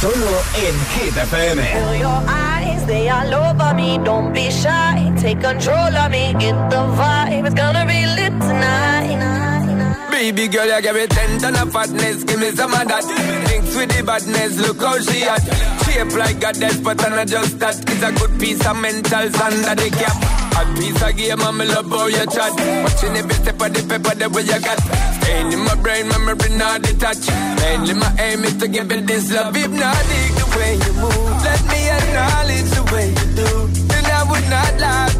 Solo 0.00 0.42
en 0.56 1.00
Hit 1.00 1.16
FM. 1.16 1.98
Your 1.98 2.22
eyes, 2.28 2.86
they 2.86 3.08
all 3.08 3.34
over 3.34 3.74
me. 3.74 3.98
Don't 4.04 4.32
be 4.32 4.50
shy, 4.50 5.12
take 5.20 5.40
control 5.40 5.96
of 5.96 6.10
me. 6.10 6.34
Get 6.38 6.54
the 6.70 6.76
vibe, 6.76 7.46
it's 7.46 7.54
gonna 7.54 7.84
be 7.86 8.06
lit 8.06 8.32
tonight. 8.40 10.10
Baby 10.10 10.48
girl, 10.48 10.66
you 10.66 10.80
give 10.80 10.94
me 10.94 11.06
ten 11.06 11.38
ton 11.38 11.56
of 11.56 11.72
fatness, 11.72 12.24
give 12.24 12.40
me 12.40 12.50
some 12.52 12.72
of 12.72 12.88
that. 12.88 13.04
Thinks 13.48 13.76
with 13.76 13.96
the 13.96 14.02
badness, 14.04 14.58
look 14.58 14.80
how 14.80 14.98
she 15.00 15.24
at. 15.24 15.42
Shape 15.84 16.16
like 16.16 16.42
a 16.44 16.52
death, 16.52 16.82
but 16.82 17.04
I'm 17.04 17.10
not 17.16 17.26
just 17.26 17.58
that. 17.58 17.76
It's 17.90 18.02
a 18.02 18.12
good 18.12 18.40
piece 18.40 18.64
of 18.66 18.76
mental 18.76 19.30
sand 19.32 19.64
that 19.64 19.76
they 19.76 19.90
cap. 19.90 20.23
Hot 20.64 20.76
piece 20.76 21.02
of 21.02 21.16
gear, 21.16 21.36
man, 21.36 21.56
me 21.56 21.64
love 21.66 21.88
how 21.88 22.06
you 22.06 22.26
chat. 22.26 22.52
Watching 22.84 23.16
every 23.16 23.34
step 23.34 23.60
of 23.60 23.72
the 23.72 23.82
paper, 23.84 24.14
the 24.14 24.28
way 24.30 24.42
you 24.42 24.60
got. 24.60 24.78
Staying 25.20 25.52
in 25.52 25.60
my 25.60 25.74
brain, 25.76 26.08
memory 26.08 26.50
not 26.56 26.82
detached. 26.82 27.28
Mainly 27.60 27.94
my 27.94 28.10
aim 28.18 28.44
is 28.44 28.56
to 28.58 28.68
give 28.68 28.90
it 28.90 29.06
this 29.06 29.32
love. 29.32 29.56
If 29.56 29.70
not, 29.70 29.96
dig 30.08 30.32
the 30.40 30.46
way 30.56 30.72
you 30.74 30.92
move. 31.00 31.44
Let 31.44 31.62
me 31.68 31.80
acknowledge 31.90 32.70
the 32.72 32.82
way 32.92 33.08
you 33.08 33.26
do. 33.36 33.50
Then 33.88 34.04
I 34.06 34.22
would 34.30 34.46
not 34.48 34.80
lie 34.80 35.13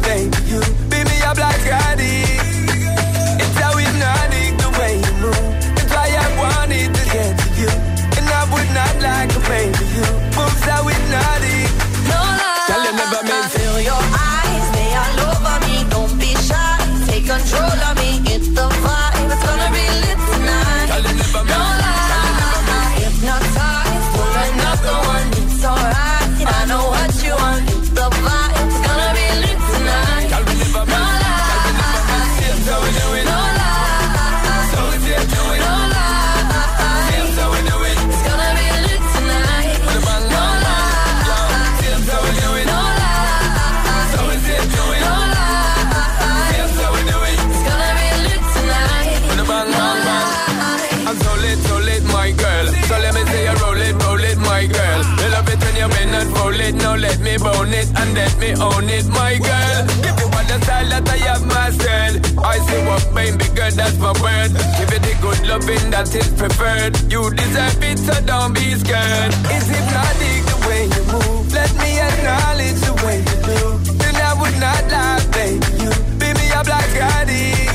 let 58.35 58.57
me 58.57 58.61
own 58.61 58.89
it, 58.89 59.07
my 59.07 59.37
girl. 59.37 59.85
Give 60.03 60.19
you 60.19 60.25
all 60.25 60.45
the 60.45 60.59
style 60.63 60.89
that 60.89 61.07
I 61.07 61.17
have 61.27 61.45
myself. 61.45 62.37
I 62.39 62.57
see 62.59 62.81
what 62.85 63.13
made 63.13 63.37
me 63.37 63.47
girl, 63.55 63.71
that's 63.71 63.97
my 63.97 64.11
word. 64.21 64.51
Give 64.77 64.91
you 64.91 64.99
the 64.99 65.15
good 65.21 65.47
loving 65.47 65.91
that 65.91 66.13
is 66.13 66.27
preferred. 66.33 66.95
You 67.11 67.29
deserve 67.31 67.83
it, 67.83 67.99
so 67.99 68.13
don't 68.25 68.53
be 68.53 68.75
scared. 68.75 69.33
Is 69.51 69.69
it 69.69 69.75
hypnotic 69.75 70.41
the 70.51 70.57
way 70.67 70.83
you 70.85 71.03
move? 71.11 71.53
Let 71.53 71.71
me 71.79 71.99
acknowledge 71.99 72.79
the 72.83 72.93
way 73.05 73.19
you 73.19 73.37
do. 73.47 73.93
Then 73.99 74.15
I 74.15 74.33
would 74.39 74.57
not 74.59 74.83
lie, 74.91 75.23
baby. 75.31 75.65
You 75.83 75.91
be 76.19 76.29
me 76.33 76.51
up 76.51 76.67
like 76.67 77.01
I 77.01 77.25
did. 77.25 77.74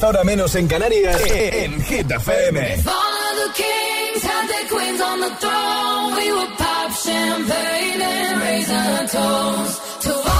10 0.00 0.08
horas 0.08 0.24
menos 0.24 0.54
en 0.54 0.66
Canarias, 0.66 1.20
en 1.26 1.78
Hit 1.82 2.10
FM. 2.10 2.74
If 2.74 2.86
all 2.86 3.36
the 3.36 3.52
queens 4.74 5.00
on 5.02 5.20
the 5.20 5.30
throne, 5.36 6.16
we 6.16 6.32
would 6.32 6.56
pop 6.56 6.90
champagne 6.92 8.00
and 8.00 8.40
raise 8.40 8.70
our 8.70 9.06
toast 9.08 10.00
to 10.02 10.14
all 10.14 10.39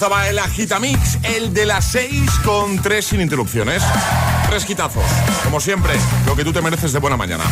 estaba 0.00 0.26
el 0.30 0.38
Agitamix, 0.38 1.18
el 1.24 1.52
de 1.52 1.66
las 1.66 1.84
6 1.92 2.30
con 2.42 2.80
3 2.80 3.04
sin 3.04 3.20
interrupciones. 3.20 3.82
Tres 4.48 4.64
quitazos, 4.64 5.04
como 5.44 5.60
siempre, 5.60 5.92
lo 6.24 6.34
que 6.34 6.42
tú 6.42 6.54
te 6.54 6.62
mereces 6.62 6.94
de 6.94 6.98
buena 7.00 7.18
mañana. 7.18 7.44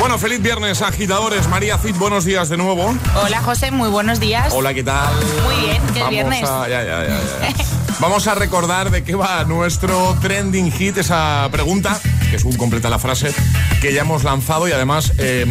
Bueno, 0.00 0.18
feliz 0.18 0.42
viernes, 0.42 0.82
agitadores. 0.82 1.46
María 1.46 1.78
Cid, 1.78 1.94
buenos 1.94 2.24
días 2.24 2.48
de 2.48 2.56
nuevo. 2.56 2.92
Hola 3.22 3.40
José, 3.42 3.70
muy 3.70 3.88
buenos 3.90 4.18
días. 4.18 4.52
Hola, 4.52 4.74
¿qué 4.74 4.82
tal? 4.82 5.14
Muy 5.44 5.54
bien, 5.66 5.80
que 5.82 5.90
es 5.90 5.94
Vamos 6.00 6.10
viernes. 6.10 6.42
a- 6.48 6.68
ya, 6.68 6.82
ya, 6.82 7.06
ya, 7.06 7.20
ya. 7.48 7.64
Vamos 8.00 8.26
a 8.26 8.34
recordar 8.34 8.90
de 8.90 9.04
qué 9.04 9.14
va 9.14 9.44
nuestro 9.44 10.18
trending 10.20 10.72
hit, 10.72 10.98
esa 10.98 11.48
pregunta, 11.52 12.00
que 12.28 12.34
es 12.34 12.44
un 12.44 12.56
completa 12.56 12.90
la 12.90 12.98
frase, 12.98 13.32
que 13.80 13.92
ya 13.92 14.00
hemos 14.00 14.24
lanzado 14.24 14.66
y 14.66 14.72
además 14.72 15.12
eh, 15.18 15.46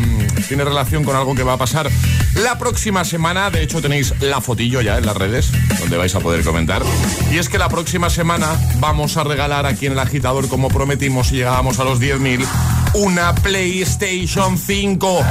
tiene 0.50 0.66
relación 0.66 1.06
con 1.06 1.16
algo 1.16 1.36
que 1.36 1.44
va 1.44 1.54
a 1.54 1.58
pasar 1.58 1.90
la 2.36 2.58
próxima 2.58 3.06
semana. 3.06 3.50
De 3.50 3.62
hecho, 3.62 3.82
tenéis 3.82 4.14
la 4.22 4.42
fotillo 4.42 4.82
ya 4.82 4.98
en 4.98 5.06
las 5.06 5.16
redes, 5.16 5.52
donde 5.80 5.98
vais 5.98 6.14
a 6.16 6.20
poder 6.20 6.44
comentar. 6.44 6.82
Y 7.32 7.38
es 7.38 7.50
que 7.50 7.58
la 7.58 7.70
próxima 7.70 8.10
semana 8.10 8.56
vamos 8.80 9.18
a 9.18 9.24
regalar 9.24 9.66
aquí 9.66 9.86
en 9.86 9.94
el 9.94 10.00
agitador, 10.00 10.48
como 10.48 10.70
prometimos 10.70 11.32
y 11.32 11.38
llegábamos 11.38 11.80
a 11.80 11.84
los 11.84 12.00
10.000, 12.00 12.46
una 12.96 13.34
PlayStation 13.36 14.58
5. 14.58 15.26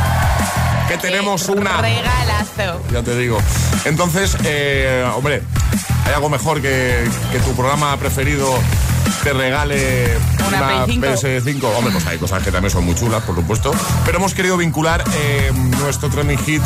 Que 0.88 0.98
tenemos 0.98 1.48
una. 1.48 1.80
Regalazo. 1.80 2.82
Ya 2.92 3.02
te 3.02 3.16
digo. 3.16 3.38
Entonces, 3.84 4.36
eh, 4.44 5.04
hombre, 5.14 5.42
hay 6.04 6.12
algo 6.12 6.28
mejor 6.28 6.60
que, 6.60 7.08
que 7.30 7.38
tu 7.40 7.52
programa 7.54 7.96
preferido 7.96 8.58
te 9.22 9.32
regale 9.32 10.16
Una 10.48 10.84
Play 10.84 10.94
5. 10.94 11.06
PS5. 11.06 11.64
Hombre, 11.76 11.92
pues 11.92 12.06
hay 12.06 12.18
cosas 12.18 12.42
que 12.42 12.50
también 12.50 12.70
son 12.70 12.84
muy 12.84 12.94
chulas, 12.94 13.22
por 13.22 13.34
supuesto. 13.34 13.72
Pero 14.04 14.18
hemos 14.18 14.34
querido 14.34 14.56
vincular 14.56 15.04
eh, 15.14 15.50
nuestro 15.80 16.08
trending 16.08 16.38
hit 16.38 16.62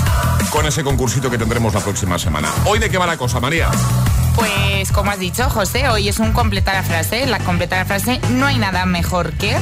con 0.51 0.66
ese 0.66 0.82
concursito 0.84 1.30
que 1.30 1.38
tendremos 1.38 1.74
la 1.74 1.80
próxima 1.80 2.18
semana. 2.18 2.51
¿Hoy 2.64 2.78
de 2.78 2.90
qué 2.90 2.99
va 2.99 3.07
la 3.07 3.16
cosa, 3.16 3.40
María? 3.40 3.70
Pues 4.37 4.93
como 4.93 5.11
has 5.11 5.18
dicho, 5.18 5.49
José, 5.49 5.89
hoy 5.89 6.09
es 6.09 6.18
un 6.18 6.32
completa 6.32 6.74
la 6.74 6.82
frase. 6.82 7.26
La 7.26 7.39
completa 7.39 7.76
la 7.76 7.87
frase 7.87 8.20
no 8.30 8.47
hay 8.47 8.59
nada 8.59 8.84
mejor 8.84 9.32
que. 9.32 9.57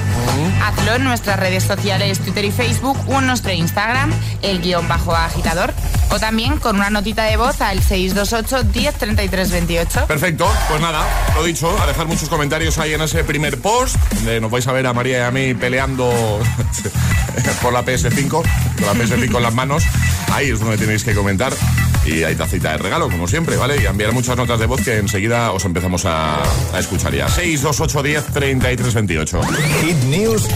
Hazlo 0.63 0.97
en 0.97 1.05
nuestras 1.05 1.39
redes 1.39 1.63
sociales, 1.63 2.19
Twitter 2.19 2.45
y 2.45 2.51
Facebook, 2.51 2.99
o 3.09 3.21
en 3.21 3.29
nuestro 3.29 3.53
Instagram, 3.53 4.13
el 4.43 4.61
guion 4.61 4.89
bajo 4.89 5.15
agitador. 5.15 5.73
O 6.11 6.19
también 6.19 6.59
con 6.59 6.77
una 6.77 6.91
notita 6.91 7.25
de 7.25 7.37
voz 7.37 7.61
al 7.61 7.81
628 7.83 8.65
10 8.65 8.95
33 8.97 9.51
28. 9.51 10.07
Perfecto, 10.07 10.53
pues 10.69 10.81
nada, 10.81 11.07
lo 11.37 11.45
dicho, 11.45 11.75
a 11.81 11.87
dejar 11.87 12.07
muchos 12.07 12.29
comentarios 12.29 12.77
ahí 12.79 12.95
en 12.95 13.01
ese 13.01 13.23
primer 13.23 13.61
post, 13.61 13.97
donde 14.15 14.41
nos 14.41 14.51
vais 14.51 14.67
a 14.67 14.73
ver 14.73 14.87
a 14.87 14.93
María 14.93 15.19
y 15.19 15.23
a 15.23 15.31
mí 15.31 15.55
peleando 15.55 16.13
por 17.63 17.73
la 17.73 17.85
PS5, 17.85 18.29
con 18.29 18.45
la 18.87 18.95
PS5 18.95 19.37
en 19.37 19.43
las 19.43 19.55
manos. 19.55 19.85
Ahí 20.33 20.51
es 20.51 20.59
donde 20.59 20.79
tenéis 20.79 21.05
que 21.05 21.15
comentar. 21.15 21.53
Y 22.07 22.23
hay 22.23 22.35
tacita 22.35 22.73
de 22.73 22.79
regalo, 22.79 23.09
como 23.09 23.27
siempre, 23.27 23.57
¿vale? 23.57 23.81
Y 23.83 23.87
enviar 23.87 24.13
muchas 24.13 24.37
notas 24.37 24.59
de 24.61 24.67
voz 24.67 24.83
que 24.83 24.99
enseguida 24.99 25.53
os 25.53 25.65
empezamos 25.65 26.05
a, 26.05 26.43
a 26.43 26.79
escuchar 26.79 27.15
ya. 27.15 27.29
628 27.29 28.03
10 28.03 28.25
33 28.27 28.95
28. 28.95 29.41
Hit 29.83 29.97
News 30.05 30.47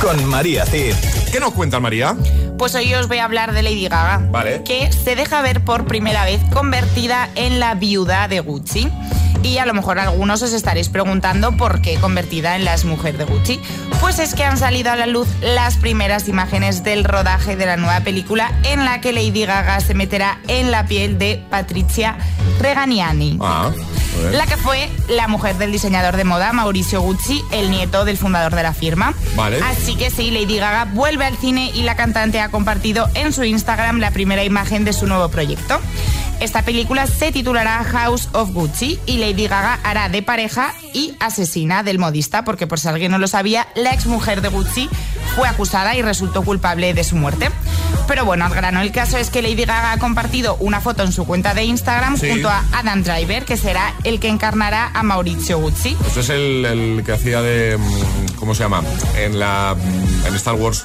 con 0.00 0.24
María 0.26 0.64
Cid. 0.66 0.94
¿Qué 1.32 1.40
nos 1.40 1.52
cuenta 1.52 1.80
María? 1.80 2.16
Pues 2.58 2.74
hoy 2.76 2.94
os 2.94 3.08
voy 3.08 3.18
a 3.18 3.24
hablar 3.24 3.52
de 3.52 3.62
Lady 3.62 3.88
Gaga, 3.88 4.18
Vale. 4.30 4.62
que 4.64 4.90
se 4.92 5.16
deja 5.16 5.42
ver 5.42 5.62
por 5.64 5.86
primera 5.86 6.24
vez 6.24 6.40
convertida 6.52 7.28
en 7.34 7.58
la 7.58 7.74
viuda 7.74 8.28
de 8.28 8.40
Gucci. 8.40 8.88
Y 9.42 9.58
a 9.58 9.66
lo 9.66 9.74
mejor 9.74 9.98
algunos 9.98 10.42
os 10.42 10.52
estaréis 10.52 10.88
preguntando 10.88 11.56
por 11.56 11.80
qué 11.80 11.96
convertida 11.96 12.56
en 12.56 12.64
la 12.64 12.76
mujer 12.84 13.16
de 13.16 13.24
Gucci. 13.24 13.60
Pues 14.00 14.18
es 14.18 14.34
que 14.34 14.44
han 14.44 14.58
salido 14.58 14.90
a 14.90 14.96
la 14.96 15.06
luz 15.06 15.28
las 15.40 15.76
primeras 15.76 16.28
imágenes 16.28 16.82
del 16.82 17.04
rodaje 17.04 17.56
de 17.56 17.66
la 17.66 17.76
nueva 17.76 18.00
película 18.00 18.52
en 18.64 18.84
la 18.84 19.00
que 19.00 19.12
Lady 19.12 19.44
Gaga 19.44 19.80
se 19.80 19.94
meterá 19.94 20.40
en 20.48 20.70
la 20.70 20.86
piel 20.86 21.18
de 21.18 21.44
Patricia 21.50 22.16
Reganiani. 22.60 23.38
Ah. 23.40 23.70
La 24.32 24.46
que 24.46 24.56
fue 24.56 24.90
la 25.08 25.26
mujer 25.26 25.56
del 25.56 25.72
diseñador 25.72 26.16
de 26.16 26.24
moda 26.24 26.52
Mauricio 26.52 27.00
Gucci, 27.00 27.42
el 27.50 27.70
nieto 27.70 28.04
del 28.04 28.16
fundador 28.18 28.54
de 28.54 28.62
la 28.62 28.74
firma. 28.74 29.14
Vale. 29.34 29.60
Así 29.62 29.96
que 29.96 30.10
sí, 30.10 30.30
Lady 30.30 30.58
Gaga 30.58 30.84
vuelve 30.84 31.24
al 31.24 31.36
cine 31.36 31.70
y 31.74 31.82
la 31.82 31.96
cantante 31.96 32.40
ha 32.40 32.50
compartido 32.50 33.08
en 33.14 33.32
su 33.32 33.44
Instagram 33.44 33.98
la 33.98 34.10
primera 34.10 34.44
imagen 34.44 34.84
de 34.84 34.92
su 34.92 35.06
nuevo 35.06 35.28
proyecto. 35.28 35.80
Esta 36.42 36.62
película 36.62 37.06
se 37.06 37.30
titulará 37.30 37.84
House 37.84 38.28
of 38.32 38.50
Gucci 38.50 38.98
y 39.06 39.18
Lady 39.18 39.46
Gaga 39.46 39.78
hará 39.84 40.08
de 40.08 40.22
pareja 40.22 40.74
y 40.92 41.14
asesina 41.20 41.84
del 41.84 42.00
modista, 42.00 42.42
porque 42.44 42.66
por 42.66 42.80
si 42.80 42.88
alguien 42.88 43.12
no 43.12 43.18
lo 43.18 43.28
sabía, 43.28 43.68
la 43.76 43.92
exmujer 43.92 44.42
de 44.42 44.48
Gucci 44.48 44.90
fue 45.36 45.46
acusada 45.46 45.94
y 45.94 46.02
resultó 46.02 46.42
culpable 46.42 46.94
de 46.94 47.04
su 47.04 47.14
muerte. 47.14 47.48
Pero 48.08 48.24
bueno, 48.24 48.44
al 48.44 48.52
grano, 48.52 48.80
el 48.80 48.90
caso 48.90 49.16
es 49.18 49.30
que 49.30 49.40
Lady 49.40 49.64
Gaga 49.64 49.92
ha 49.92 49.98
compartido 49.98 50.56
una 50.56 50.80
foto 50.80 51.04
en 51.04 51.12
su 51.12 51.24
cuenta 51.24 51.54
de 51.54 51.62
Instagram 51.64 52.16
Sí. 52.18 52.28
junto 52.28 52.48
a 52.48 52.64
Adam 52.72 53.04
Driver, 53.04 53.44
que 53.44 53.56
será 53.56 53.94
el 54.02 54.18
que 54.18 54.28
encarnará 54.28 54.90
a 54.92 55.04
Maurizio 55.04 55.58
Gucci. 55.60 55.96
Este 56.08 56.20
es 56.20 56.28
el, 56.28 56.64
el 56.64 57.02
que 57.06 57.12
hacía 57.12 57.40
de. 57.40 57.78
mm, 57.78 58.34
¿Cómo 58.36 58.54
se 58.56 58.64
llama? 58.64 58.82
En 59.16 59.38
la. 59.38 59.76
mm, 59.78 60.26
En 60.26 60.34
Star 60.34 60.54
Wars. 60.56 60.84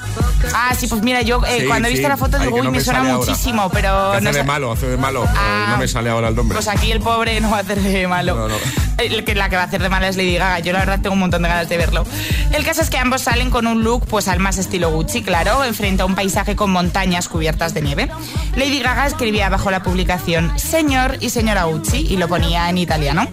Ah, 0.53 0.73
sí, 0.77 0.85
pues 0.87 1.01
mira, 1.01 1.23
yo 1.23 1.41
eh, 1.47 1.61
Sí, 1.61 1.65
cuando 1.65 1.87
he 1.87 1.91
visto 1.91 2.05
sí. 2.05 2.09
la 2.09 2.17
foto 2.17 2.37
digo, 2.37 2.55
uy, 2.57 2.61
no 2.61 2.71
me, 2.71 2.77
me 2.77 2.83
suena 2.83 2.99
ahora. 2.99 3.13
muchísimo, 3.17 3.69
pero 3.71 4.11
hace 4.13 4.21
no 4.21 4.31
de 4.31 4.43
malo, 4.43 4.71
hace 4.71 4.85
de 4.87 4.97
malo. 4.97 5.25
Ah. 5.35 5.46
No 5.69 5.77
me 5.77 5.87
sale 5.87 6.09
ahora 6.09 6.29
el 6.29 6.35
nombre. 6.35 6.55
Pues 6.55 6.67
aquí 6.67 6.91
el 6.91 6.99
pobre 6.99 7.39
no 7.41 7.51
va 7.51 7.57
a 7.57 7.61
hacer 7.61 7.81
de 7.81 8.07
malo. 8.07 8.35
No, 8.35 8.47
no. 8.47 8.55
El 8.97 9.23
que, 9.23 9.35
la 9.35 9.49
que 9.49 9.55
va 9.55 9.63
a 9.63 9.65
hacer 9.65 9.81
de 9.81 9.89
mala 9.89 10.07
es 10.07 10.17
Lady 10.17 10.37
Gaga. 10.37 10.59
Yo 10.59 10.73
la 10.73 10.79
verdad 10.79 10.99
tengo 11.01 11.13
un 11.13 11.19
montón 11.19 11.43
de 11.43 11.49
ganas 11.49 11.69
de 11.69 11.77
verlo. 11.77 12.03
El 12.51 12.65
caso 12.65 12.81
es 12.81 12.89
que 12.89 12.97
ambos 12.97 13.21
salen 13.21 13.51
con 13.51 13.67
un 13.67 13.83
look 13.83 14.07
pues 14.07 14.27
al 14.27 14.39
más 14.39 14.57
estilo 14.57 14.89
Gucci, 14.89 15.21
claro, 15.21 15.63
enfrente 15.63 16.01
a 16.01 16.05
un 16.05 16.15
paisaje 16.15 16.55
con 16.55 16.71
montañas 16.71 17.27
cubiertas 17.27 17.73
de 17.73 17.81
nieve. 17.81 18.09
Lady 18.55 18.79
Gaga 18.79 19.05
escribía 19.05 19.49
bajo 19.49 19.69
la 19.69 19.83
publicación 19.83 20.57
Señor 20.57 21.17
y 21.19 21.29
señora 21.29 21.65
Gucci 21.65 22.07
y 22.09 22.17
lo 22.17 22.27
ponía 22.27 22.69
en 22.69 22.79
italiano. 22.79 23.27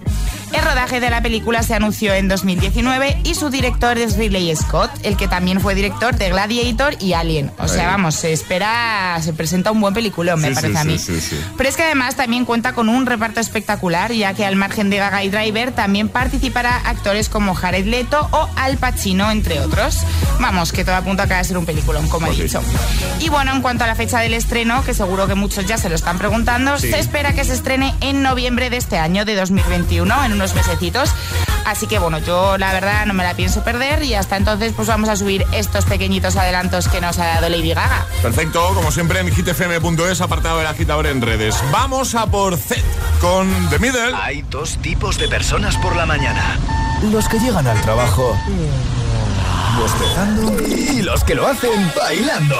El 0.55 0.63
rodaje 0.63 1.01
de 1.01 1.11
la 1.11 1.21
película 1.21 1.63
se 1.65 1.75
anunció 1.75 2.15
en 2.15 2.29
2019 2.29 3.19
y 3.25 3.35
su 3.35 3.51
director 3.51 3.99
es 3.99 4.17
Ridley 4.17 4.55
Scott, 4.55 4.91
el 5.03 5.17
que 5.17 5.27
también 5.27 5.61
fue 5.61 5.75
director 5.75 6.15
de 6.15 6.29
Gladiator 6.31 6.95
y 7.01 7.15
Alien. 7.15 7.51
O 7.59 7.67
sea, 7.67 7.83
Ahí. 7.83 7.87
vamos, 7.89 8.15
se 8.15 8.33
espera, 8.33 9.19
se 9.21 9.33
presenta 9.33 9.73
un 9.73 9.81
buen 9.81 9.95
peliculón, 9.95 10.41
me 10.41 10.49
Sí, 10.49 10.55
parece 10.55 10.73
sí, 10.73 10.79
a 10.79 10.85
mí. 10.85 10.99
sí, 10.99 11.21
sí. 11.21 11.41
Pero 11.57 11.69
es 11.69 11.77
que 11.77 11.83
además 11.83 12.15
también 12.15 12.45
cuenta 12.45 12.73
con 12.73 12.89
un 12.89 13.05
reparto 13.07 13.41
espectacular, 13.41 14.13
ya 14.13 14.35
que 14.35 14.45
al 14.47 14.55
margen 14.55 14.91
de 14.91 14.99
Gaga 14.99 15.25
y 15.25 15.29
Driver 15.31 15.73
también 15.73 16.09
participará 16.09 16.77
actores 16.85 17.29
como 17.29 17.55
Jared 17.55 17.87
Leto 17.87 18.29
o 18.31 18.49
Al 18.57 18.77
Pacino, 18.77 19.31
entre 19.33 19.59
otros. 19.61 19.99
Vamos, 20.41 20.73
que 20.73 20.85
todo 20.85 20.95
apunta 20.95 21.25
a 21.25 21.27
que 21.27 21.35
va 21.35 21.41
a 21.41 21.45
ser 21.45 21.59
un 21.59 21.67
peliculón, 21.67 22.09
como 22.09 22.27
he 22.27 22.31
Pues 22.31 22.39
dicho. 22.53 22.63
Y 23.19 23.29
bueno, 23.29 23.53
en 23.53 23.61
cuanto 23.61 23.85
a 23.85 23.87
la 23.89 23.97
fecha 23.97 24.21
del 24.21 24.35
estreno, 24.35 24.85
que 24.85 24.95
seguro 24.95 25.27
que 25.27 25.35
muchos 25.35 25.67
ya 25.67 25.79
se 25.79 25.89
lo 25.89 25.95
están 25.97 26.19
preguntando, 26.19 26.79
se 26.79 26.99
espera 26.99 27.33
que 27.33 27.45
se 27.45 27.55
estrene 27.55 27.93
en 28.01 28.23
noviembre 28.23 28.71
de 28.71 28.77
este 28.77 28.99
año, 28.99 29.25
de 29.25 29.35
2021, 29.35 30.25
en 30.25 30.39
unos 30.45 30.55
mesecitos. 30.55 31.11
Así 31.65 31.87
que 31.87 31.99
bueno, 31.99 32.19
yo 32.19 32.59
la 32.59 32.73
verdad 32.73 33.07
no 33.07 33.15
me 33.15 33.25
la 33.25 33.35
pienso 33.35 33.65
perder 33.65 34.03
y 34.03 34.15
hasta 34.15 34.37
entonces 34.37 34.75
pues 34.77 34.87
vamos 34.87 35.09
a 35.09 35.17
subir 35.17 35.47
estos 35.53 35.87
pequeñitos 35.87 36.37
adelantos 36.37 36.89
que 36.89 37.01
nos 37.01 37.19
ha 37.19 37.27
dado 37.27 37.49
Lady 37.49 37.73
Gaga. 37.73 38.07
Perfecto, 38.21 38.75
como 38.75 38.93
siempre 38.93 39.21
en 39.21 39.35
hitfm.es, 39.35 40.21
apartado 40.21 40.59
del 40.59 40.67
agitador 40.67 41.07
en 41.07 41.23
redes. 41.23 41.57
Vamos 41.73 42.15
a 42.15 42.27
por 42.27 42.59
Z 42.59 42.83
con 43.21 43.49
The 43.71 43.79
Middle. 43.79 44.15
Hay 44.15 44.43
dos 44.43 44.77
tipos 44.79 45.17
de 45.17 45.29
personas 45.29 45.77
por 45.79 45.97
la 45.97 46.05
mañana. 46.05 46.59
Los 47.11 47.27
que 47.29 47.39
llegan 47.39 47.67
al 47.67 47.81
trabajo 47.81 48.37
bostezando 49.79 50.63
y 50.63 51.03
los 51.03 51.25
que 51.25 51.35
lo 51.35 51.47
hacen 51.47 51.91
bailando. 51.97 52.57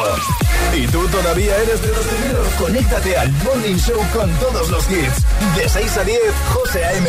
¿Y 0.75 0.87
tú 0.87 1.07
todavía 1.09 1.57
eres 1.59 1.83
de 1.83 1.89
los 1.89 2.07
primeros? 2.07 2.49
Conéctate 2.59 3.17
al 3.17 3.31
Morning 3.45 3.77
Show 3.77 4.01
con 4.13 4.31
todos 4.39 4.69
los 4.71 4.91
hits. 4.91 5.23
De 5.57 5.69
6 5.69 5.99
a 5.99 6.05
10, 6.05 6.19
José 6.53 6.85
A.M. 6.85 7.09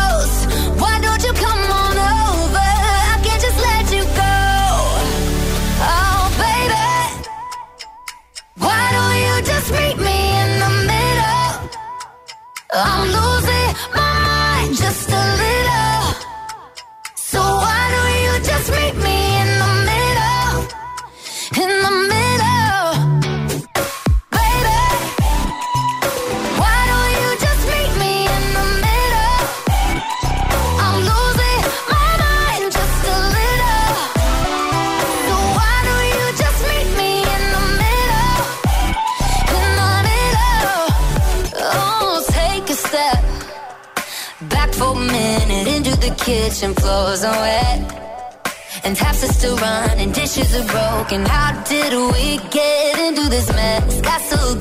get 52.49 52.99
into 52.99 53.29
this 53.29 53.47
mess. 53.49 54.01
Got 54.01 54.21
so 54.21 54.55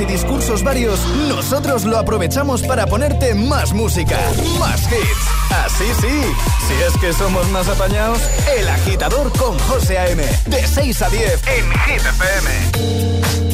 y 0.00 0.04
discursos 0.04 0.62
varios, 0.62 1.00
nosotros 1.28 1.84
lo 1.84 1.98
aprovechamos 1.98 2.62
para 2.62 2.86
ponerte 2.86 3.34
más 3.34 3.72
música, 3.72 4.18
más 4.58 4.82
hits. 4.82 5.26
Ah, 5.50 5.64
Así 5.66 5.84
sí, 6.00 6.20
si 6.66 6.74
es 6.82 6.98
que 7.00 7.12
somos 7.12 7.48
más 7.50 7.68
apañados, 7.68 8.20
El 8.58 8.68
Agitador 8.68 9.30
con 9.38 9.58
José 9.60 9.98
A.M. 9.98 10.22
De 10.46 10.66
6 10.66 11.02
a 11.02 11.08
10 11.10 11.42
en 11.46 11.70
Hit 11.80 13.47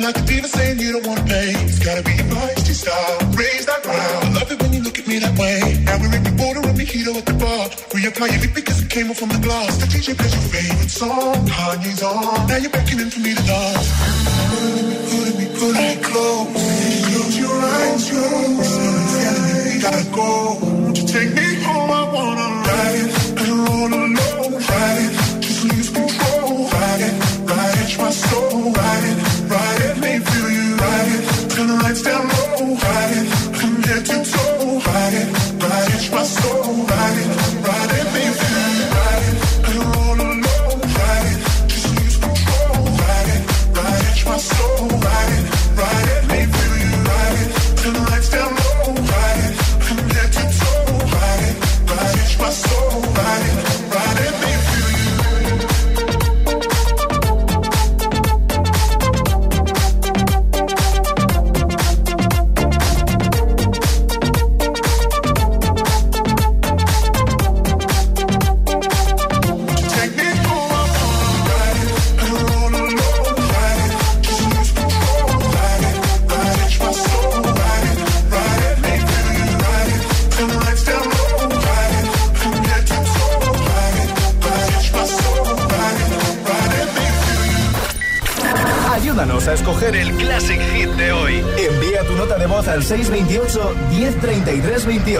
Acting 0.00 0.14
like 0.14 0.24
a 0.24 0.32
diva 0.32 0.48
saying 0.48 0.78
you 0.78 0.92
don't 0.92 1.06
wanna 1.06 1.24
pay. 1.24 1.52
It's 1.68 1.78
gotta 1.78 2.02
be 2.02 2.12
your 2.12 2.24
feisty 2.32 2.72
style. 2.72 3.18
Raise 3.36 3.66
that 3.66 3.82
ground. 3.82 4.24
I 4.24 4.32
love 4.32 4.50
it 4.50 4.62
when 4.62 4.72
you 4.72 4.82
look 4.82 4.98
at 4.98 5.06
me 5.06 5.18
that 5.18 5.36
way. 5.36 5.60
Now 5.84 5.98
we're 6.00 6.16
in 6.16 6.24
the 6.24 6.32
border 6.40 6.60
and 6.60 6.78
mojito 6.78 7.12
at 7.16 7.26
the 7.26 7.34
bar. 7.34 7.68
Reapply 7.92 8.32
your 8.32 8.40
lip 8.40 8.54
because 8.54 8.80
it 8.82 8.88
came 8.88 9.10
off 9.10 9.18
from 9.18 9.28
the 9.28 9.40
glass. 9.40 9.76
The 9.76 9.86
DJ 9.92 10.16
plays 10.16 10.32
your 10.32 10.46
favorite 10.56 10.90
song. 10.90 11.34
Kanye's 11.46 12.02
on. 12.02 12.48
Now 12.48 12.56
you're 12.56 12.70
beckoning 12.70 13.10
for 13.10 13.20
me 13.20 13.34
to 13.34 13.44
dance. 13.44 13.88
Put 14.48 14.72
me, 14.80 14.94
put 15.12 15.32
me, 15.36 15.46
pulling 15.58 15.84
me 15.84 15.96
close. 16.00 16.48
Close 17.04 17.36
your 17.36 17.56
eyes, 17.60 18.10
close. 18.10 18.78
eyes. 18.80 19.82
gotta 19.84 20.04
go. 20.16 20.30
Won't 20.64 20.96
you 20.96 21.06
take 21.06 21.30
me 21.34 21.46
home? 21.60 21.90
I 21.90 22.02
wanna 22.14 22.48
ride 22.64 23.04
it. 23.04 23.10
I 23.36 23.42
don't 23.44 23.68
wanna 23.68 24.02
know. 24.16 24.58
Ride 24.64 25.04
it. 25.04 25.09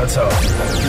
28. 0.01 0.29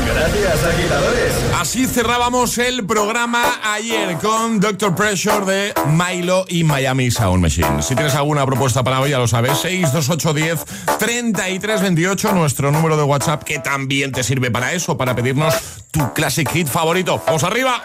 Gracias, 0.05 0.63
agitadores. 0.63 1.33
Así 1.59 1.85
cerrábamos 1.85 2.57
el 2.57 2.85
programa 2.85 3.59
ayer 3.63 4.17
con 4.17 4.59
Doctor 4.59 4.95
Pressure 4.95 5.45
de 5.45 5.73
Milo 5.87 6.45
y 6.47 6.63
Miami 6.63 7.11
Sound 7.11 7.41
Machine. 7.41 7.81
Si 7.81 7.93
tienes 7.93 8.15
alguna 8.15 8.45
propuesta 8.45 8.83
para 8.83 9.01
hoy, 9.01 9.09
ya 9.09 9.19
lo 9.19 9.27
sabes, 9.27 9.57
62810 9.59 10.65
3328, 10.97 12.31
nuestro 12.33 12.71
número 12.71 12.95
de 12.95 13.03
WhatsApp 13.03 13.43
que 13.43 13.59
también 13.59 14.11
te 14.11 14.23
sirve 14.23 14.49
para 14.49 14.73
eso, 14.73 14.97
para 14.97 15.13
pedirnos 15.13 15.55
tu 15.91 16.13
classic 16.13 16.49
hit 16.49 16.67
favorito. 16.67 17.21
¡Vamos 17.25 17.43
arriba! 17.43 17.83